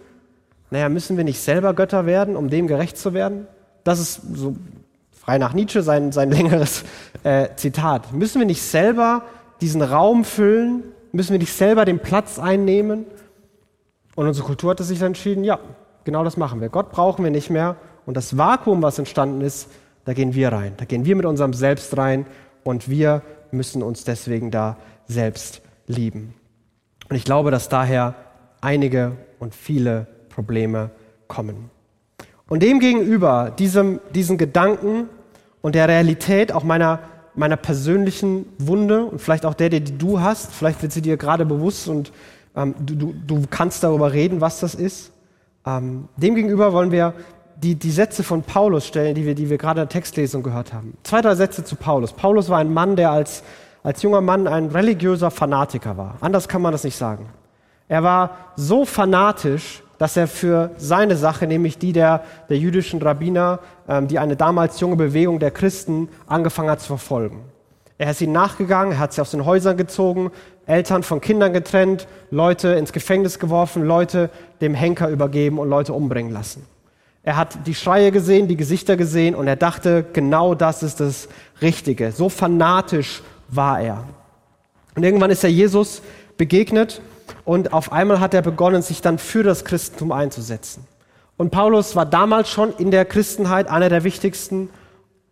Naja, 0.69 0.87
müssen 0.87 1.17
wir 1.17 1.23
nicht 1.23 1.41
selber 1.41 1.73
Götter 1.73 2.05
werden, 2.05 2.35
um 2.35 2.51
dem 2.51 2.67
gerecht 2.67 2.99
zu 2.99 3.15
werden? 3.15 3.47
Das 3.83 3.99
ist 3.99 4.21
so 4.35 4.55
frei 5.11 5.39
nach 5.39 5.53
Nietzsche 5.53 5.81
sein, 5.81 6.11
sein 6.11 6.29
längeres 6.31 6.83
äh, 7.23 7.47
Zitat. 7.55 8.13
Müssen 8.13 8.37
wir 8.37 8.45
nicht 8.45 8.61
selber 8.61 9.23
diesen 9.61 9.81
Raum 9.81 10.25
füllen, 10.25 10.83
Müssen 11.11 11.31
wir 11.31 11.39
nicht 11.39 11.53
selber 11.53 11.85
den 11.85 11.99
Platz 11.99 12.37
einnehmen? 12.37 13.05
Und 14.19 14.27
unsere 14.27 14.45
Kultur 14.45 14.71
hat 14.71 14.79
sich 14.79 15.01
entschieden, 15.01 15.45
ja, 15.45 15.59
genau 16.03 16.25
das 16.25 16.35
machen 16.35 16.59
wir. 16.59 16.67
Gott 16.67 16.91
brauchen 16.91 17.23
wir 17.23 17.31
nicht 17.31 17.49
mehr. 17.49 17.77
Und 18.05 18.17
das 18.17 18.37
Vakuum, 18.37 18.81
was 18.81 18.99
entstanden 18.99 19.39
ist, 19.39 19.69
da 20.03 20.11
gehen 20.11 20.33
wir 20.33 20.51
rein. 20.51 20.73
Da 20.75 20.83
gehen 20.83 21.05
wir 21.05 21.15
mit 21.15 21.25
unserem 21.25 21.53
Selbst 21.53 21.95
rein 21.95 22.25
und 22.65 22.89
wir 22.89 23.21
müssen 23.51 23.81
uns 23.81 24.03
deswegen 24.03 24.51
da 24.51 24.75
selbst 25.07 25.61
lieben. 25.87 26.33
Und 27.09 27.15
ich 27.15 27.23
glaube, 27.23 27.49
dass 27.49 27.69
daher 27.69 28.13
einige 28.59 29.13
und 29.39 29.55
viele 29.55 30.05
Probleme 30.27 30.89
kommen. 31.29 31.69
Und 32.49 32.61
demgegenüber, 32.61 33.53
diesem, 33.57 34.01
diesen 34.13 34.37
Gedanken 34.37 35.07
und 35.61 35.75
der 35.75 35.87
Realität 35.87 36.51
auch 36.51 36.65
meiner, 36.65 36.99
meiner 37.35 37.55
persönlichen 37.55 38.47
Wunde 38.57 39.05
und 39.05 39.21
vielleicht 39.21 39.45
auch 39.45 39.53
der, 39.53 39.69
die 39.69 39.97
du 39.97 40.19
hast, 40.19 40.51
vielleicht 40.51 40.81
wird 40.81 40.91
sie 40.91 41.01
dir 41.01 41.15
gerade 41.15 41.45
bewusst 41.45 41.87
und 41.87 42.11
ähm, 42.59 42.75
du, 42.79 42.95
du, 42.95 43.15
du, 43.25 43.41
kannst 43.49 43.83
darüber 43.83 44.11
reden, 44.11 44.41
was 44.41 44.59
das 44.59 44.75
ist. 44.75 45.11
Ähm, 45.65 46.09
demgegenüber 46.17 46.73
wollen 46.73 46.91
wir 46.91 47.13
die, 47.55 47.75
die 47.75 47.91
Sätze 47.91 48.23
von 48.23 48.43
Paulus 48.43 48.85
stellen, 48.85 49.15
die 49.15 49.25
wir, 49.25 49.35
die 49.35 49.49
wir 49.49 49.57
gerade 49.57 49.81
in 49.81 49.87
der 49.87 49.89
Textlesung 49.89 50.43
gehört 50.43 50.73
haben. 50.73 50.97
Zwei, 51.03 51.21
drei 51.21 51.35
Sätze 51.35 51.63
zu 51.63 51.75
Paulus. 51.75 52.13
Paulus 52.13 52.49
war 52.49 52.59
ein 52.59 52.73
Mann, 52.73 52.95
der 52.95 53.11
als, 53.11 53.43
als 53.83 54.01
junger 54.01 54.21
Mann 54.21 54.47
ein 54.47 54.67
religiöser 54.67 55.31
Fanatiker 55.31 55.97
war. 55.97 56.17
Anders 56.21 56.47
kann 56.47 56.61
man 56.61 56.71
das 56.71 56.83
nicht 56.83 56.95
sagen. 56.95 57.29
Er 57.87 58.03
war 58.03 58.37
so 58.55 58.85
fanatisch, 58.85 59.83
dass 59.97 60.15
er 60.15 60.27
für 60.27 60.71
seine 60.77 61.17
Sache, 61.17 61.47
nämlich 61.47 61.77
die 61.77 61.91
der, 61.91 62.23
der 62.49 62.57
jüdischen 62.57 63.01
Rabbiner, 63.01 63.59
ähm, 63.87 64.07
die 64.07 64.19
eine 64.19 64.35
damals 64.35 64.79
junge 64.79 64.95
Bewegung 64.95 65.39
der 65.39 65.51
Christen 65.51 66.09
angefangen 66.27 66.69
hat 66.69 66.79
zu 66.81 66.87
verfolgen. 66.87 67.41
Er 67.99 68.11
ist 68.11 68.21
ihnen 68.21 68.31
nachgegangen, 68.31 68.93
er 68.93 68.99
hat 68.99 69.11
sie 69.11 69.19
aus 69.19 69.31
den 69.31 69.43
Häusern 69.43 69.75
gezogen, 69.75 70.31
Eltern 70.65 71.03
von 71.03 71.19
Kindern 71.19 71.51
getrennt, 71.51 72.07
Leute 72.31 72.69
ins 72.69 72.93
Gefängnis 72.93 73.39
geworfen, 73.39 73.83
Leute 73.83 74.29
dem 74.61 74.73
Henker 74.73 75.09
übergeben 75.09 75.59
und 75.59 75.69
Leute 75.69 75.93
umbringen 75.93 76.31
lassen. 76.31 76.65
Er 77.23 77.35
hat 77.35 77.67
die 77.67 77.75
Schreie 77.75 78.11
gesehen, 78.13 78.47
die 78.47 78.55
Gesichter 78.55 78.95
gesehen 78.95 79.35
und 79.35 79.47
er 79.47 79.57
dachte, 79.57 80.05
genau 80.13 80.55
das 80.55 80.81
ist 80.81 81.01
das 81.01 81.27
Richtige. 81.61 82.13
So 82.13 82.29
fanatisch 82.29 83.21
war 83.49 83.81
er. 83.81 84.05
Und 84.95 85.03
irgendwann 85.03 85.29
ist 85.29 85.43
er 85.43 85.49
Jesus 85.49 86.01
begegnet 86.37 87.01
und 87.43 87.73
auf 87.73 87.91
einmal 87.91 88.21
hat 88.21 88.33
er 88.33 88.41
begonnen, 88.41 88.81
sich 88.81 89.01
dann 89.01 89.17
für 89.17 89.43
das 89.43 89.65
Christentum 89.65 90.13
einzusetzen. 90.13 90.87
Und 91.35 91.51
Paulus 91.51 91.97
war 91.97 92.05
damals 92.05 92.49
schon 92.49 92.71
in 92.77 92.91
der 92.91 93.03
Christenheit 93.03 93.67
einer 93.67 93.89
der 93.89 94.05
wichtigsten 94.05 94.69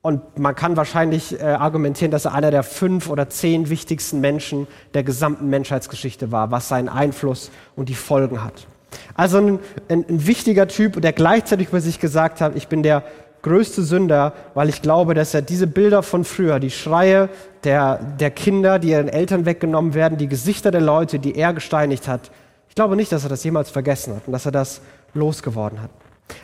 und 0.07 0.39
man 0.39 0.55
kann 0.55 0.77
wahrscheinlich 0.77 1.37
äh, 1.37 1.43
argumentieren, 1.43 2.11
dass 2.11 2.23
er 2.23 2.33
einer 2.33 2.49
der 2.49 2.63
fünf 2.63 3.09
oder 3.09 3.27
zehn 3.27 3.69
wichtigsten 3.69 4.21
Menschen 4.21 4.65
der 4.93 5.03
gesamten 5.03 5.49
Menschheitsgeschichte 5.49 6.31
war, 6.31 6.49
was 6.49 6.69
seinen 6.69 6.87
Einfluss 6.87 7.51
und 7.75 7.89
die 7.89 7.93
Folgen 7.93 8.41
hat. 8.41 8.67
Also 9.15 9.39
ein, 9.39 9.59
ein, 9.89 10.05
ein 10.07 10.25
wichtiger 10.25 10.69
Typ, 10.69 11.01
der 11.01 11.11
gleichzeitig 11.11 11.67
über 11.67 11.81
sich 11.81 11.99
gesagt 11.99 12.39
hat, 12.39 12.55
ich 12.55 12.69
bin 12.69 12.83
der 12.83 13.03
größte 13.41 13.83
Sünder, 13.83 14.31
weil 14.53 14.69
ich 14.69 14.81
glaube, 14.81 15.13
dass 15.13 15.33
er 15.33 15.41
diese 15.41 15.67
Bilder 15.67 16.03
von 16.03 16.23
früher, 16.23 16.61
die 16.61 16.71
Schreie 16.71 17.27
der, 17.65 17.97
der 17.97 18.31
Kinder, 18.31 18.79
die 18.79 18.91
ihren 18.91 19.09
Eltern 19.09 19.45
weggenommen 19.45 19.93
werden, 19.93 20.17
die 20.17 20.29
Gesichter 20.29 20.71
der 20.71 20.79
Leute, 20.79 21.19
die 21.19 21.35
er 21.35 21.53
gesteinigt 21.53 22.07
hat, 22.07 22.31
ich 22.69 22.75
glaube 22.75 22.95
nicht, 22.95 23.11
dass 23.11 23.23
er 23.23 23.29
das 23.29 23.43
jemals 23.43 23.71
vergessen 23.71 24.15
hat 24.15 24.21
und 24.25 24.31
dass 24.31 24.45
er 24.45 24.53
das 24.53 24.79
losgeworden 25.13 25.81
hat. 25.81 25.89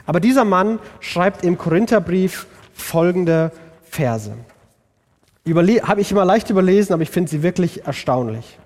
Aber 0.05 0.19
dieser 0.19 0.43
Mann 0.43 0.79
schreibt 0.99 1.45
im 1.45 1.57
Korintherbrief 1.57 2.45
folgende 2.73 3.51
Verse. 3.83 4.33
Habe 5.45 6.01
ich 6.01 6.11
immer 6.11 6.25
leicht 6.25 6.49
überlesen, 6.49 6.93
aber 6.93 7.03
ich 7.03 7.09
finde 7.09 7.29
sie 7.29 7.43
wirklich 7.43 7.85
erstaunlich. 7.85 8.57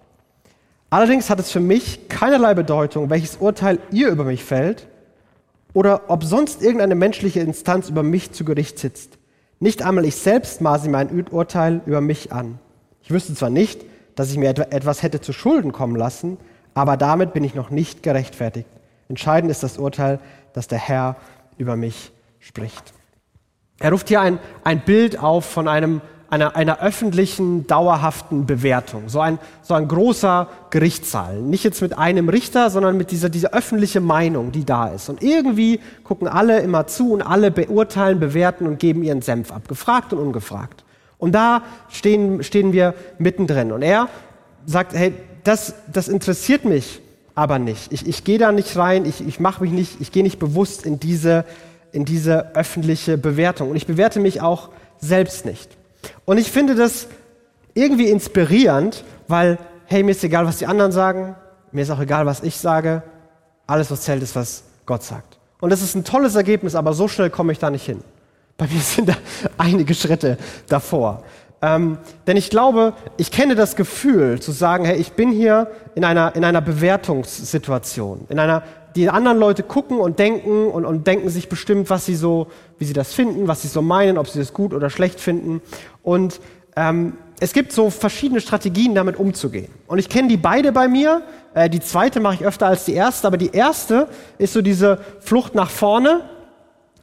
Allerdings 0.89 1.29
hat 1.29 1.39
es 1.39 1.51
für 1.51 1.59
mich 1.59 2.07
keinerlei 2.07 2.53
Bedeutung, 2.53 3.09
welches 3.09 3.37
Urteil 3.37 3.79
ihr 3.91 4.09
über 4.09 4.23
mich 4.23 4.43
fällt 4.43 4.87
oder 5.73 6.09
ob 6.09 6.23
sonst 6.23 6.61
irgendeine 6.61 6.95
menschliche 6.95 7.41
Instanz 7.41 7.89
über 7.89 8.03
mich 8.03 8.31
zu 8.31 8.45
Gericht 8.45 8.79
sitzt. 8.79 9.17
Nicht 9.59 9.83
einmal 9.83 10.05
ich 10.05 10.15
selbst 10.15 10.61
maße 10.61 10.89
mir 10.89 10.99
ein 10.99 11.27
Urteil 11.29 11.81
über 11.85 11.99
mich 11.99 12.31
an. 12.31 12.59
Ich 13.01 13.11
wüsste 13.11 13.33
zwar 13.33 13.49
nicht, 13.49 13.83
dass 14.15 14.31
ich 14.31 14.37
mir 14.37 14.49
etwas 14.49 15.03
hätte 15.03 15.19
zu 15.19 15.33
Schulden 15.33 15.71
kommen 15.71 15.95
lassen, 15.95 16.37
aber 16.73 16.95
damit 16.95 17.33
bin 17.33 17.43
ich 17.43 17.55
noch 17.55 17.69
nicht 17.69 18.03
gerechtfertigt. 18.03 18.67
Entscheidend 19.09 19.51
ist 19.51 19.63
das 19.63 19.77
Urteil, 19.77 20.19
das 20.53 20.67
der 20.67 20.79
Herr 20.79 21.15
über 21.57 21.75
mich 21.75 22.11
spricht. 22.39 22.93
Er 23.79 23.91
ruft 23.91 24.07
hier 24.07 24.21
ein, 24.21 24.39
ein 24.63 24.81
Bild 24.81 25.19
auf 25.19 25.45
von 25.45 25.67
einem 25.67 26.01
einer, 26.29 26.55
einer 26.55 26.81
öffentlichen, 26.81 27.67
dauerhaften 27.67 28.45
Bewertung. 28.45 29.07
So 29.07 29.19
ein, 29.19 29.39
so 29.61 29.73
ein 29.73 29.87
großer 29.87 30.47
Gerichtssaal. 30.69 31.41
Nicht 31.41 31.63
jetzt 31.63 31.81
mit 31.81 31.97
einem 31.97 32.29
Richter, 32.29 32.69
sondern 32.69 32.97
mit 32.97 33.11
dieser, 33.11 33.29
dieser 33.29 33.53
öffentlichen 33.53 34.03
Meinung, 34.03 34.51
die 34.51 34.65
da 34.65 34.87
ist. 34.87 35.09
Und 35.09 35.23
irgendwie 35.23 35.79
gucken 36.03 36.27
alle 36.27 36.59
immer 36.59 36.87
zu 36.87 37.13
und 37.13 37.21
alle 37.21 37.51
beurteilen, 37.51 38.19
bewerten 38.19 38.67
und 38.67 38.79
geben 38.79 39.03
ihren 39.03 39.21
Senf 39.21 39.51
ab. 39.51 39.67
Gefragt 39.67 40.13
und 40.13 40.19
ungefragt. 40.19 40.83
Und 41.17 41.33
da 41.33 41.61
stehen, 41.89 42.43
stehen 42.43 42.73
wir 42.73 42.93
mittendrin. 43.17 43.71
Und 43.71 43.81
er 43.81 44.09
sagt, 44.65 44.93
hey, 44.93 45.13
das, 45.43 45.75
das 45.91 46.09
interessiert 46.09 46.65
mich 46.65 47.01
aber 47.35 47.59
nicht. 47.59 47.93
Ich, 47.93 48.07
ich 48.07 48.23
gehe 48.23 48.39
da 48.39 48.51
nicht 48.51 48.75
rein, 48.77 49.05
ich, 49.05 49.25
ich 49.25 49.39
mache 49.39 49.63
mich 49.63 49.71
nicht, 49.71 50.01
ich 50.01 50.11
gehe 50.11 50.23
nicht 50.23 50.39
bewusst 50.39 50.87
in 50.87 50.99
diese, 50.99 51.45
in 51.91 52.05
diese 52.05 52.55
öffentliche 52.55 53.17
Bewertung. 53.17 53.69
Und 53.69 53.75
ich 53.75 53.87
bewerte 53.87 54.19
mich 54.19 54.41
auch 54.41 54.69
selbst 54.99 55.45
nicht. 55.45 55.69
Und 56.25 56.37
ich 56.37 56.51
finde 56.51 56.75
das 56.75 57.07
irgendwie 57.73 58.09
inspirierend, 58.09 59.03
weil, 59.27 59.57
hey, 59.85 60.03
mir 60.03 60.11
ist 60.11 60.23
egal, 60.23 60.45
was 60.45 60.57
die 60.57 60.67
anderen 60.67 60.91
sagen, 60.91 61.35
mir 61.71 61.81
ist 61.81 61.89
auch 61.89 61.99
egal, 61.99 62.25
was 62.25 62.43
ich 62.43 62.57
sage, 62.57 63.03
alles, 63.67 63.91
was 63.91 64.01
zählt, 64.01 64.23
ist, 64.23 64.35
was 64.35 64.63
Gott 64.85 65.03
sagt. 65.03 65.37
Und 65.59 65.69
das 65.69 65.81
ist 65.81 65.95
ein 65.95 66.03
tolles 66.03 66.35
Ergebnis, 66.35 66.75
aber 66.75 66.93
so 66.93 67.07
schnell 67.07 67.29
komme 67.29 67.51
ich 67.51 67.59
da 67.59 67.69
nicht 67.69 67.85
hin. 67.85 68.01
Bei 68.57 68.67
mir 68.67 68.79
sind 68.79 69.09
da 69.09 69.15
einige 69.57 69.93
Schritte 69.93 70.37
davor. 70.67 71.23
Ähm, 71.61 71.97
denn 72.27 72.37
ich 72.37 72.49
glaube, 72.49 72.93
ich 73.17 73.31
kenne 73.31 73.55
das 73.55 73.75
Gefühl 73.75 74.39
zu 74.39 74.51
sagen, 74.51 74.85
hey, 74.85 74.97
ich 74.97 75.13
bin 75.13 75.31
hier 75.31 75.71
in 75.95 76.03
einer, 76.03 76.35
in 76.35 76.43
einer 76.43 76.61
Bewertungssituation, 76.61 78.25
in 78.29 78.37
einer, 78.37 78.61
die 78.95 79.09
anderen 79.09 79.39
Leute 79.39 79.63
gucken 79.63 79.97
und 79.99 80.19
denken 80.19 80.67
und, 80.67 80.85
und 80.85 81.07
denken 81.07 81.29
sich 81.29 81.49
bestimmt, 81.49 81.89
was 81.89 82.05
sie 82.05 82.15
so, 82.15 82.47
wie 82.77 82.85
sie 82.85 82.93
das 82.93 83.13
finden, 83.13 83.47
was 83.47 83.63
sie 83.63 83.67
so 83.67 83.81
meinen, 83.81 84.17
ob 84.17 84.27
sie 84.27 84.39
das 84.39 84.53
gut 84.53 84.73
oder 84.73 84.89
schlecht 84.89 85.19
finden. 85.19 85.61
Und 86.03 86.39
ähm, 86.75 87.13
es 87.39 87.53
gibt 87.53 87.71
so 87.71 87.89
verschiedene 87.89 88.41
Strategien, 88.41 88.95
damit 88.95 89.17
umzugehen. 89.17 89.71
Und 89.87 89.99
ich 89.99 90.09
kenne 90.09 90.27
die 90.27 90.37
beide 90.37 90.71
bei 90.71 90.87
mir. 90.87 91.23
Äh, 91.53 91.69
die 91.69 91.79
zweite 91.79 92.19
mache 92.19 92.35
ich 92.35 92.45
öfter 92.45 92.67
als 92.67 92.85
die 92.85 92.93
erste, 92.93 93.27
aber 93.27 93.37
die 93.37 93.51
erste 93.51 94.07
ist 94.37 94.53
so 94.53 94.61
diese 94.61 94.99
Flucht 95.19 95.55
nach 95.55 95.69
vorne, 95.69 96.21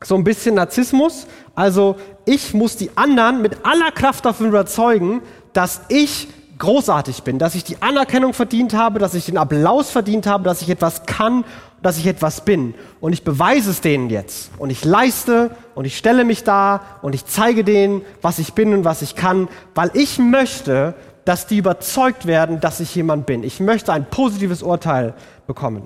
so 0.05 0.15
ein 0.15 0.25
bisschen 0.25 0.55
Narzissmus. 0.55 1.27
Also 1.55 1.97
ich 2.25 2.55
muss 2.55 2.77
die 2.77 2.91
anderen 2.97 3.43
mit 3.43 3.65
aller 3.65 3.91
Kraft 3.91 4.25
davon 4.25 4.49
überzeugen, 4.49 5.23
dass 5.53 5.83
ich 5.89 6.29
großartig 6.59 7.23
bin, 7.23 7.39
dass 7.39 7.55
ich 7.55 7.65
die 7.65 7.83
Anerkennung 7.83 8.33
verdient 8.33 8.75
habe, 8.75 8.99
dass 8.99 9.15
ich 9.15 9.27
den 9.27 9.39
Applaus 9.39 9.91
verdient 9.91 10.27
habe, 10.27 10.45
dass 10.45 10.63
ich 10.63 10.71
etwas 10.71 11.05
kann, 11.07 11.45
dass 11.83 11.99
ich 11.99 12.07
etwas 12.07 12.45
bin. 12.45 12.75
Und 13.01 13.13
ich 13.13 13.25
beweise 13.25 13.71
es 13.71 13.81
denen 13.81 14.09
jetzt. 14.09 14.51
Und 14.59 14.71
ich 14.71 14.85
leiste 14.85 15.51
und 15.75 15.85
ich 15.85 15.99
stelle 15.99 16.25
mich 16.25 16.45
da 16.45 16.81
und 17.03 17.15
ich 17.15 17.27
zeige 17.27 17.65
denen, 17.65 18.03
was 18.23 18.39
ich 18.39 18.55
bin 18.55 18.73
und 18.73 18.85
was 18.85 19.03
ich 19.03 19.17
kann, 19.17 19.49
weil 19.75 19.91
ich 19.95 20.19
möchte, 20.19 20.95
dass 21.25 21.47
die 21.47 21.59
überzeugt 21.59 22.27
werden, 22.27 22.61
dass 22.61 22.81
ich 22.81 22.95
jemand 22.95 23.27
bin. 23.27 23.43
Ich 23.43 23.61
möchte 23.61 23.93
ein 23.93 24.09
positives 24.09 24.63
Urteil 24.63 25.15
bekommen. 25.47 25.83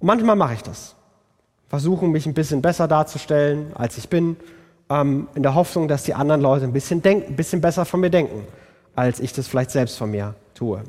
Und 0.00 0.06
manchmal 0.06 0.36
mache 0.36 0.54
ich 0.54 0.62
das. 0.62 0.95
Versuche 1.68 2.06
mich 2.06 2.26
ein 2.26 2.34
bisschen 2.34 2.62
besser 2.62 2.88
darzustellen, 2.88 3.72
als 3.74 3.98
ich 3.98 4.08
bin, 4.08 4.36
ähm, 4.88 5.28
in 5.34 5.42
der 5.42 5.54
Hoffnung, 5.54 5.88
dass 5.88 6.04
die 6.04 6.14
anderen 6.14 6.40
Leute 6.40 6.64
ein 6.64 6.72
bisschen, 6.72 7.02
denk, 7.02 7.28
ein 7.28 7.36
bisschen 7.36 7.60
besser 7.60 7.84
von 7.84 8.00
mir 8.00 8.10
denken 8.10 8.44
als 8.96 9.20
ich 9.20 9.32
das 9.32 9.46
vielleicht 9.46 9.70
selbst 9.70 9.98
von 9.98 10.10
mir 10.10 10.34
tue. 10.54 10.82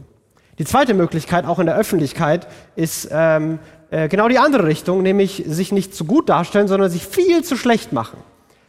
Die 0.58 0.66
zweite 0.66 0.96
Möglichkeit, 0.96 1.46
auch 1.46 1.60
in 1.60 1.68
der 1.68 1.76
Öffentlichkeit, 1.76 2.48
ist 2.76 3.10
ähm, 3.12 3.60
äh, 3.92 4.08
genau 4.08 4.28
die 4.28 4.40
andere 4.40 4.66
Richtung, 4.66 5.04
nämlich 5.04 5.44
sich 5.46 5.72
nicht 5.72 5.94
zu 5.94 6.06
gut 6.06 6.30
darstellen, 6.30 6.68
sondern 6.68 6.90
sich 6.90 7.06
viel 7.06 7.44
zu 7.44 7.56
schlecht 7.58 7.94
machen. 7.94 8.18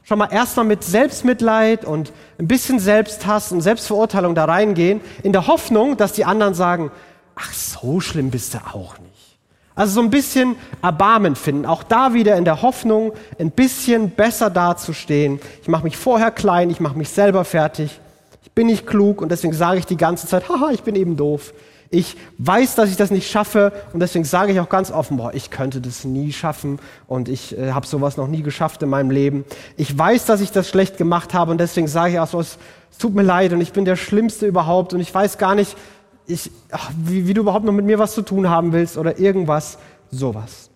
Schau 0.02 0.16
mal, 0.16 0.30
erstmal 0.30 0.66
mit 0.66 0.84
Selbstmitleid 0.84 1.84
und 1.84 2.12
ein 2.38 2.48
bisschen 2.48 2.78
Selbsthass 2.78 3.52
und 3.52 3.62
Selbstverurteilung 3.62 4.34
da 4.34 4.44
reingehen, 4.44 5.00
in 5.22 5.32
der 5.32 5.46
Hoffnung, 5.46 5.96
dass 5.96 6.12
die 6.12 6.24
anderen 6.24 6.54
sagen, 6.54 6.90
ach, 7.36 7.52
so 7.52 8.00
schlimm 8.00 8.30
bist 8.30 8.54
du 8.54 8.58
auch 8.58 8.98
nicht. 8.98 9.17
Also 9.78 9.94
so 9.94 10.00
ein 10.00 10.10
bisschen 10.10 10.56
Erbarmen 10.82 11.36
finden, 11.36 11.64
auch 11.64 11.82
da 11.82 12.12
wieder 12.12 12.36
in 12.36 12.44
der 12.44 12.62
Hoffnung, 12.62 13.12
ein 13.38 13.50
bisschen 13.50 14.10
besser 14.10 14.50
dazustehen. 14.50 15.40
Ich 15.62 15.68
mache 15.68 15.84
mich 15.84 15.96
vorher 15.96 16.30
klein, 16.30 16.68
ich 16.68 16.80
mache 16.80 16.98
mich 16.98 17.08
selber 17.08 17.44
fertig 17.44 18.00
ich 18.48 18.52
bin 18.52 18.66
nicht 18.66 18.86
klug 18.86 19.20
und 19.20 19.30
deswegen 19.30 19.52
sage 19.52 19.78
ich 19.78 19.86
die 19.86 19.98
ganze 19.98 20.26
Zeit, 20.26 20.48
haha, 20.48 20.70
ich 20.72 20.82
bin 20.82 20.96
eben 20.96 21.16
doof. 21.16 21.52
Ich 21.90 22.16
weiß, 22.38 22.74
dass 22.74 22.90
ich 22.90 22.96
das 22.96 23.10
nicht 23.10 23.30
schaffe 23.30 23.72
und 23.92 24.00
deswegen 24.00 24.24
sage 24.24 24.52
ich 24.52 24.60
auch 24.60 24.68
ganz 24.68 24.90
offen, 24.90 25.18
boah, 25.18 25.32
ich 25.32 25.50
könnte 25.50 25.80
das 25.80 26.04
nie 26.04 26.32
schaffen 26.32 26.78
und 27.06 27.28
ich 27.28 27.56
äh, 27.56 27.72
habe 27.72 27.86
sowas 27.86 28.16
noch 28.16 28.26
nie 28.26 28.42
geschafft 28.42 28.82
in 28.82 28.88
meinem 28.88 29.10
Leben. 29.10 29.44
Ich 29.76 29.96
weiß, 29.96 30.24
dass 30.24 30.40
ich 30.40 30.50
das 30.50 30.68
schlecht 30.68 30.96
gemacht 30.96 31.34
habe 31.34 31.50
und 31.50 31.58
deswegen 31.58 31.88
sage 31.88 32.14
ich 32.14 32.20
auch 32.20 32.26
so, 32.26 32.40
es, 32.40 32.58
es 32.90 32.98
tut 32.98 33.14
mir 33.14 33.22
leid 33.22 33.52
und 33.52 33.60
ich 33.60 33.72
bin 33.72 33.84
der 33.84 33.96
Schlimmste 33.96 34.46
überhaupt 34.46 34.92
und 34.92 35.00
ich 35.00 35.14
weiß 35.14 35.38
gar 35.38 35.54
nicht, 35.54 35.76
ich, 36.28 36.50
ach, 36.70 36.90
wie, 37.02 37.26
wie 37.26 37.34
du 37.34 37.40
überhaupt 37.40 37.64
noch 37.64 37.72
mit 37.72 37.84
mir 37.84 37.98
was 37.98 38.14
zu 38.14 38.22
tun 38.22 38.48
haben 38.48 38.72
willst 38.72 38.96
oder 38.96 39.18
irgendwas, 39.18 39.78
sowas. 40.10 40.70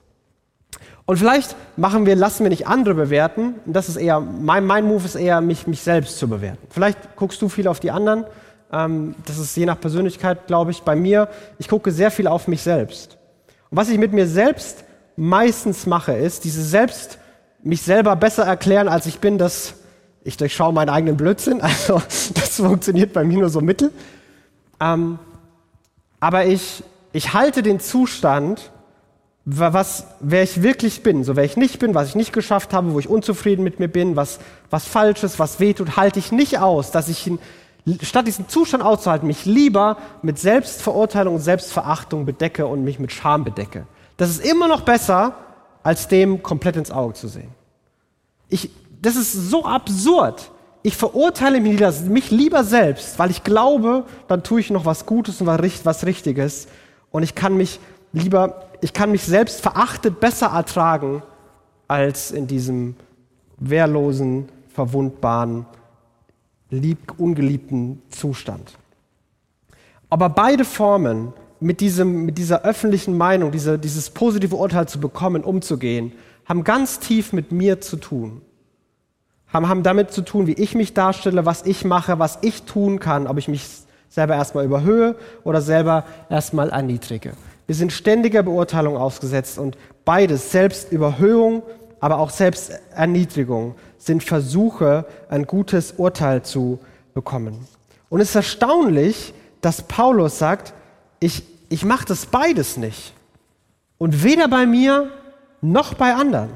Und 1.04 1.18
vielleicht 1.18 1.56
machen 1.76 2.06
wir, 2.06 2.16
lassen 2.16 2.44
wir 2.44 2.50
nicht 2.50 2.66
andere 2.66 2.94
bewerten. 2.94 3.56
das 3.66 3.88
ist 3.88 3.96
eher, 3.96 4.20
mein, 4.20 4.64
mein 4.64 4.86
Move 4.86 5.04
ist 5.04 5.14
eher, 5.14 5.40
mich, 5.40 5.66
mich 5.66 5.82
selbst 5.82 6.18
zu 6.18 6.28
bewerten. 6.28 6.66
Vielleicht 6.70 7.16
guckst 7.16 7.42
du 7.42 7.48
viel 7.48 7.68
auf 7.68 7.80
die 7.80 7.90
anderen. 7.90 8.24
Ähm, 8.72 9.14
das 9.26 9.38
ist 9.38 9.56
je 9.56 9.66
nach 9.66 9.78
Persönlichkeit, 9.78 10.46
glaube 10.46 10.70
ich. 10.70 10.82
Bei 10.82 10.96
mir, 10.96 11.28
ich 11.58 11.68
gucke 11.68 11.90
sehr 11.92 12.10
viel 12.10 12.26
auf 12.26 12.48
mich 12.48 12.62
selbst. 12.62 13.18
Und 13.70 13.76
was 13.76 13.90
ich 13.90 13.98
mit 13.98 14.12
mir 14.12 14.26
selbst 14.26 14.84
meistens 15.16 15.86
mache, 15.86 16.12
ist, 16.12 16.44
diese 16.44 16.62
selbst, 16.62 17.18
mich 17.62 17.82
selber 17.82 18.16
besser 18.16 18.44
erklären, 18.44 18.88
als 18.88 19.06
ich 19.06 19.18
bin, 19.18 19.38
dass 19.38 19.74
ich 20.24 20.36
durchschaue 20.36 20.72
meinen 20.72 20.88
eigenen 20.88 21.16
Blödsinn. 21.16 21.60
Also, 21.62 22.00
das 22.34 22.56
funktioniert 22.56 23.12
bei 23.12 23.24
mir 23.24 23.38
nur 23.38 23.50
so 23.50 23.60
mittel. 23.60 23.90
Ähm, 24.80 25.18
aber 26.22 26.46
ich, 26.46 26.84
ich 27.12 27.32
halte 27.32 27.64
den 27.64 27.80
Zustand, 27.80 28.70
was, 29.44 30.06
wer 30.20 30.44
ich 30.44 30.62
wirklich 30.62 31.02
bin, 31.02 31.24
so 31.24 31.34
wer 31.34 31.42
ich 31.42 31.56
nicht 31.56 31.80
bin, 31.80 31.96
was 31.96 32.10
ich 32.10 32.14
nicht 32.14 32.32
geschafft 32.32 32.72
habe, 32.72 32.92
wo 32.92 33.00
ich 33.00 33.08
unzufrieden 33.08 33.64
mit 33.64 33.80
mir 33.80 33.88
bin, 33.88 34.14
was, 34.14 34.38
was 34.70 34.86
ist, 35.24 35.40
was 35.40 35.58
wehtut, 35.58 35.96
halte 35.96 36.20
ich 36.20 36.30
nicht 36.30 36.60
aus, 36.60 36.92
dass 36.92 37.08
ich 37.08 37.26
ihn, 37.26 37.40
statt 38.02 38.28
diesen 38.28 38.48
Zustand 38.48 38.84
auszuhalten, 38.84 39.26
mich 39.26 39.46
lieber 39.46 39.96
mit 40.22 40.38
Selbstverurteilung 40.38 41.34
und 41.34 41.40
Selbstverachtung 41.40 42.24
bedecke 42.24 42.68
und 42.68 42.84
mich 42.84 43.00
mit 43.00 43.10
Scham 43.10 43.42
bedecke. 43.42 43.88
Das 44.16 44.30
ist 44.30 44.46
immer 44.46 44.68
noch 44.68 44.82
besser, 44.82 45.34
als 45.82 46.06
dem 46.06 46.44
komplett 46.44 46.76
ins 46.76 46.92
Auge 46.92 47.14
zu 47.14 47.26
sehen. 47.26 47.50
Ich, 48.48 48.70
das 49.00 49.16
ist 49.16 49.32
so 49.32 49.64
absurd 49.64 50.52
ich 50.82 50.96
verurteile 50.96 51.60
mich 51.60 52.30
lieber 52.30 52.64
selbst, 52.64 53.18
weil 53.18 53.30
ich 53.30 53.44
glaube, 53.44 54.04
dann 54.26 54.42
tue 54.42 54.60
ich 54.60 54.70
noch 54.70 54.84
was 54.84 55.06
Gutes 55.06 55.40
und 55.40 55.46
was 55.46 56.06
Richtiges. 56.06 56.66
Und 57.10 57.22
ich 57.22 57.34
kann 57.34 57.56
mich 57.56 57.78
lieber, 58.12 58.64
ich 58.80 58.92
kann 58.92 59.12
mich 59.12 59.22
selbst 59.22 59.60
verachtet 59.60 60.18
besser 60.18 60.48
ertragen, 60.48 61.22
als 61.86 62.32
in 62.32 62.46
diesem 62.48 62.96
wehrlosen, 63.58 64.48
verwundbaren, 64.74 65.66
lieb, 66.70 67.14
ungeliebten 67.16 68.02
Zustand. 68.10 68.76
Aber 70.10 70.28
beide 70.30 70.64
Formen, 70.64 71.32
mit, 71.60 71.80
diesem, 71.80 72.24
mit 72.24 72.38
dieser 72.38 72.62
öffentlichen 72.62 73.16
Meinung, 73.16 73.52
diese, 73.52 73.78
dieses 73.78 74.10
positive 74.10 74.56
Urteil 74.56 74.88
zu 74.88 74.98
bekommen, 74.98 75.44
umzugehen, 75.44 76.12
haben 76.44 76.64
ganz 76.64 76.98
tief 76.98 77.32
mit 77.32 77.52
mir 77.52 77.80
zu 77.80 77.96
tun 77.98 78.42
haben, 79.52 79.68
haben 79.68 79.82
damit 79.82 80.12
zu 80.12 80.22
tun, 80.22 80.46
wie 80.46 80.54
ich 80.54 80.74
mich 80.74 80.94
darstelle, 80.94 81.44
was 81.44 81.64
ich 81.64 81.84
mache, 81.84 82.18
was 82.18 82.38
ich 82.42 82.62
tun 82.62 82.98
kann, 82.98 83.26
ob 83.26 83.38
ich 83.38 83.48
mich 83.48 83.66
selber 84.08 84.34
erstmal 84.34 84.64
überhöhe 84.64 85.16
oder 85.44 85.60
selber 85.60 86.04
erstmal 86.28 86.70
erniedrige. 86.70 87.32
Wir 87.66 87.74
sind 87.74 87.92
ständiger 87.92 88.42
Beurteilung 88.42 88.96
ausgesetzt 88.96 89.58
und 89.58 89.76
beides, 90.04 90.50
Selbstüberhöhung, 90.52 91.62
aber 92.00 92.18
auch 92.18 92.30
Selbsterniedrigung, 92.30 93.74
sind 93.98 94.22
Versuche, 94.22 95.06
ein 95.28 95.46
gutes 95.46 95.92
Urteil 95.92 96.42
zu 96.42 96.80
bekommen. 97.14 97.66
Und 98.08 98.20
es 98.20 98.30
ist 98.30 98.34
erstaunlich, 98.34 99.32
dass 99.60 99.82
Paulus 99.82 100.38
sagt, 100.38 100.74
ich, 101.20 101.44
ich 101.68 101.84
mache 101.84 102.04
das 102.04 102.26
beides 102.26 102.76
nicht. 102.76 103.14
Und 103.96 104.24
weder 104.24 104.48
bei 104.48 104.66
mir 104.66 105.10
noch 105.60 105.94
bei 105.94 106.14
anderen. 106.14 106.50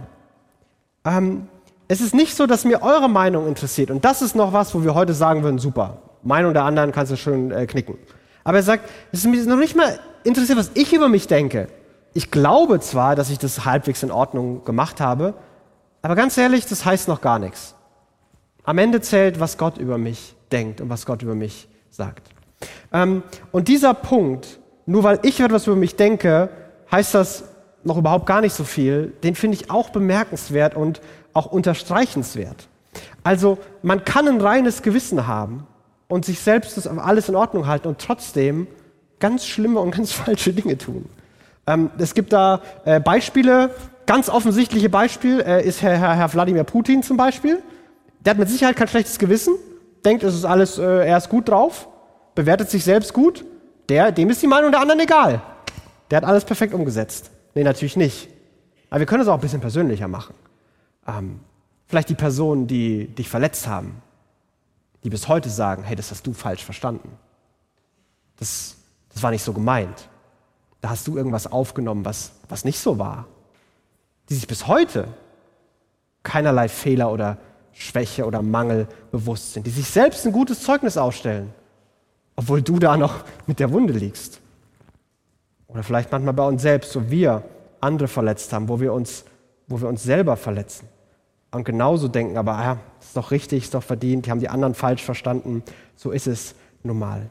Ähm, 1.04 1.48
es 1.88 2.00
ist 2.00 2.14
nicht 2.14 2.34
so, 2.34 2.46
dass 2.46 2.64
mir 2.64 2.82
eure 2.82 3.08
Meinung 3.08 3.46
interessiert. 3.46 3.90
Und 3.90 4.04
das 4.04 4.22
ist 4.22 4.34
noch 4.34 4.52
was, 4.52 4.74
wo 4.74 4.82
wir 4.82 4.94
heute 4.94 5.14
sagen 5.14 5.42
würden, 5.42 5.58
super. 5.58 5.98
Meinung 6.22 6.52
der 6.52 6.64
anderen 6.64 6.92
kannst 6.92 7.12
du 7.12 7.16
schön 7.16 7.50
äh, 7.52 7.66
knicken. 7.66 7.96
Aber 8.44 8.58
er 8.58 8.62
sagt, 8.62 8.88
es 9.12 9.20
ist 9.20 9.26
mir 9.26 9.44
noch 9.46 9.56
nicht 9.56 9.76
mal 9.76 9.98
interessiert, 10.24 10.58
was 10.58 10.70
ich 10.74 10.92
über 10.92 11.08
mich 11.08 11.26
denke. 11.26 11.68
Ich 12.14 12.30
glaube 12.30 12.80
zwar, 12.80 13.14
dass 13.14 13.30
ich 13.30 13.38
das 13.38 13.64
halbwegs 13.64 14.02
in 14.02 14.10
Ordnung 14.10 14.64
gemacht 14.64 15.00
habe, 15.00 15.34
aber 16.02 16.14
ganz 16.14 16.38
ehrlich, 16.38 16.66
das 16.66 16.84
heißt 16.84 17.08
noch 17.08 17.20
gar 17.20 17.38
nichts. 17.38 17.74
Am 18.64 18.78
Ende 18.78 19.00
zählt, 19.00 19.38
was 19.38 19.58
Gott 19.58 19.78
über 19.78 19.98
mich 19.98 20.34
denkt 20.50 20.80
und 20.80 20.88
was 20.88 21.06
Gott 21.06 21.22
über 21.22 21.34
mich 21.34 21.68
sagt. 21.90 22.30
Ähm, 22.92 23.22
und 23.52 23.68
dieser 23.68 23.94
Punkt, 23.94 24.58
nur 24.86 25.02
weil 25.02 25.20
ich 25.22 25.40
etwas 25.40 25.66
über 25.66 25.76
mich 25.76 25.96
denke, 25.96 26.48
heißt 26.90 27.14
das 27.14 27.44
noch 27.84 27.96
überhaupt 27.96 28.26
gar 28.26 28.40
nicht 28.40 28.54
so 28.54 28.64
viel, 28.64 29.12
den 29.22 29.34
finde 29.34 29.56
ich 29.56 29.70
auch 29.70 29.90
bemerkenswert 29.90 30.74
und 30.74 31.00
auch 31.36 31.46
unterstreichenswert. 31.46 32.68
Also 33.22 33.58
man 33.82 34.04
kann 34.04 34.26
ein 34.26 34.40
reines 34.40 34.82
Gewissen 34.82 35.26
haben 35.26 35.66
und 36.08 36.24
sich 36.24 36.40
selbst 36.40 36.76
das 36.76 36.86
alles 36.86 37.28
in 37.28 37.36
Ordnung 37.36 37.66
halten 37.66 37.88
und 37.88 37.98
trotzdem 37.98 38.66
ganz 39.18 39.46
schlimme 39.46 39.80
und 39.80 39.90
ganz 39.90 40.12
falsche 40.24 40.52
Dinge 40.52 40.78
tun. 40.78 41.06
Ähm, 41.66 41.90
es 41.98 42.14
gibt 42.14 42.32
da 42.32 42.62
äh, 42.84 43.00
Beispiele, 43.00 43.70
ganz 44.06 44.28
offensichtliche 44.28 44.88
Beispiel 44.88 45.40
äh, 45.40 45.66
ist 45.66 45.82
Herr, 45.82 45.98
Herr, 45.98 46.14
Herr 46.14 46.32
Wladimir 46.32 46.64
Putin 46.64 47.02
zum 47.02 47.16
Beispiel. 47.16 47.62
Der 48.20 48.32
hat 48.32 48.38
mit 48.38 48.48
Sicherheit 48.48 48.76
kein 48.76 48.88
schlechtes 48.88 49.18
Gewissen, 49.18 49.54
denkt, 50.04 50.22
es 50.22 50.34
ist 50.34 50.44
alles, 50.44 50.78
äh, 50.78 51.06
er 51.06 51.18
ist 51.18 51.28
gut 51.28 51.48
drauf, 51.48 51.88
bewertet 52.34 52.70
sich 52.70 52.84
selbst 52.84 53.12
gut. 53.12 53.44
Der, 53.88 54.10
dem 54.10 54.30
ist 54.30 54.42
die 54.42 54.46
Meinung 54.46 54.70
der 54.70 54.80
anderen 54.80 55.00
egal. 55.00 55.42
Der 56.10 56.18
hat 56.18 56.24
alles 56.24 56.44
perfekt 56.44 56.74
umgesetzt. 56.74 57.30
Nee, 57.54 57.62
natürlich 57.62 57.96
nicht. 57.96 58.28
Aber 58.90 59.00
wir 59.00 59.06
können 59.06 59.22
es 59.22 59.28
auch 59.28 59.34
ein 59.34 59.40
bisschen 59.40 59.60
persönlicher 59.60 60.08
machen. 60.08 60.34
Ähm, 61.06 61.40
vielleicht 61.86 62.08
die 62.08 62.14
Personen, 62.14 62.66
die 62.66 63.06
dich 63.08 63.28
verletzt 63.28 63.66
haben, 63.66 64.02
die 65.04 65.10
bis 65.10 65.28
heute 65.28 65.48
sagen, 65.48 65.84
hey, 65.84 65.96
das 65.96 66.10
hast 66.10 66.26
du 66.26 66.32
falsch 66.32 66.64
verstanden. 66.64 67.10
Das, 68.38 68.76
das 69.12 69.22
war 69.22 69.30
nicht 69.30 69.42
so 69.42 69.52
gemeint. 69.52 70.08
Da 70.80 70.90
hast 70.90 71.06
du 71.06 71.16
irgendwas 71.16 71.46
aufgenommen, 71.46 72.04
was, 72.04 72.32
was 72.48 72.64
nicht 72.64 72.78
so 72.78 72.98
war. 72.98 73.26
Die 74.28 74.34
sich 74.34 74.46
bis 74.46 74.66
heute 74.66 75.06
keinerlei 76.22 76.68
Fehler 76.68 77.12
oder 77.12 77.38
Schwäche 77.72 78.26
oder 78.26 78.42
Mangel 78.42 78.88
bewusst 79.12 79.52
sind, 79.52 79.66
die 79.66 79.70
sich 79.70 79.88
selbst 79.88 80.26
ein 80.26 80.32
gutes 80.32 80.62
Zeugnis 80.62 80.96
ausstellen, 80.96 81.54
obwohl 82.34 82.62
du 82.62 82.78
da 82.78 82.96
noch 82.96 83.22
mit 83.46 83.60
der 83.60 83.70
Wunde 83.70 83.92
liegst. 83.92 84.40
Oder 85.68 85.82
vielleicht 85.82 86.10
manchmal 86.10 86.34
bei 86.34 86.46
uns 86.46 86.62
selbst, 86.62 86.96
wo 86.96 87.10
wir 87.10 87.44
andere 87.80 88.08
verletzt 88.08 88.52
haben, 88.52 88.68
wo 88.68 88.80
wir 88.80 88.92
uns, 88.92 89.24
wo 89.68 89.80
wir 89.80 89.88
uns 89.88 90.02
selber 90.02 90.36
verletzen 90.36 90.88
und 91.56 91.64
genauso 91.64 92.08
denken, 92.08 92.36
aber 92.36 92.52
ja, 92.52 92.78
ist 93.00 93.16
doch 93.16 93.30
richtig, 93.30 93.64
ist 93.64 93.74
doch 93.74 93.82
verdient, 93.82 94.26
die 94.26 94.30
haben 94.30 94.40
die 94.40 94.50
anderen 94.50 94.74
falsch 94.74 95.02
verstanden, 95.02 95.62
so 95.96 96.10
ist 96.10 96.26
es 96.26 96.54
normal. 96.82 97.22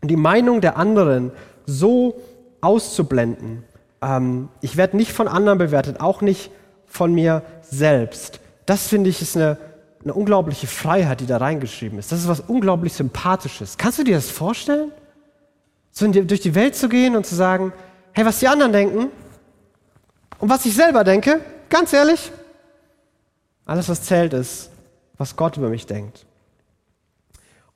Und 0.00 0.10
die 0.10 0.16
Meinung 0.16 0.62
der 0.62 0.78
anderen 0.78 1.30
so 1.66 2.20
auszublenden, 2.62 3.62
ähm, 4.00 4.48
ich 4.62 4.76
werde 4.76 4.96
nicht 4.96 5.12
von 5.12 5.28
anderen 5.28 5.58
bewertet, 5.58 6.00
auch 6.00 6.22
nicht 6.22 6.50
von 6.86 7.12
mir 7.12 7.42
selbst, 7.60 8.40
das 8.64 8.88
finde 8.88 9.10
ich 9.10 9.20
ist 9.20 9.36
eine, 9.36 9.58
eine 10.02 10.14
unglaubliche 10.14 10.66
Freiheit, 10.66 11.20
die 11.20 11.26
da 11.26 11.36
reingeschrieben 11.36 11.98
ist. 11.98 12.12
Das 12.12 12.20
ist 12.20 12.28
was 12.28 12.40
unglaublich 12.40 12.94
Sympathisches. 12.94 13.76
Kannst 13.76 13.98
du 13.98 14.04
dir 14.04 14.14
das 14.14 14.30
vorstellen? 14.30 14.90
So 15.90 16.06
durch 16.08 16.40
die 16.40 16.54
Welt 16.54 16.74
zu 16.74 16.88
gehen 16.88 17.14
und 17.14 17.26
zu 17.26 17.34
sagen, 17.34 17.72
hey, 18.12 18.24
was 18.24 18.38
die 18.38 18.48
anderen 18.48 18.72
denken 18.72 19.10
und 20.38 20.48
was 20.48 20.64
ich 20.64 20.74
selber 20.74 21.04
denke, 21.04 21.40
ganz 21.68 21.92
ehrlich, 21.92 22.32
alles, 23.66 23.88
was 23.88 24.02
zählt, 24.02 24.32
ist, 24.32 24.70
was 25.16 25.36
Gott 25.36 25.56
über 25.56 25.68
mich 25.68 25.86
denkt. 25.86 26.26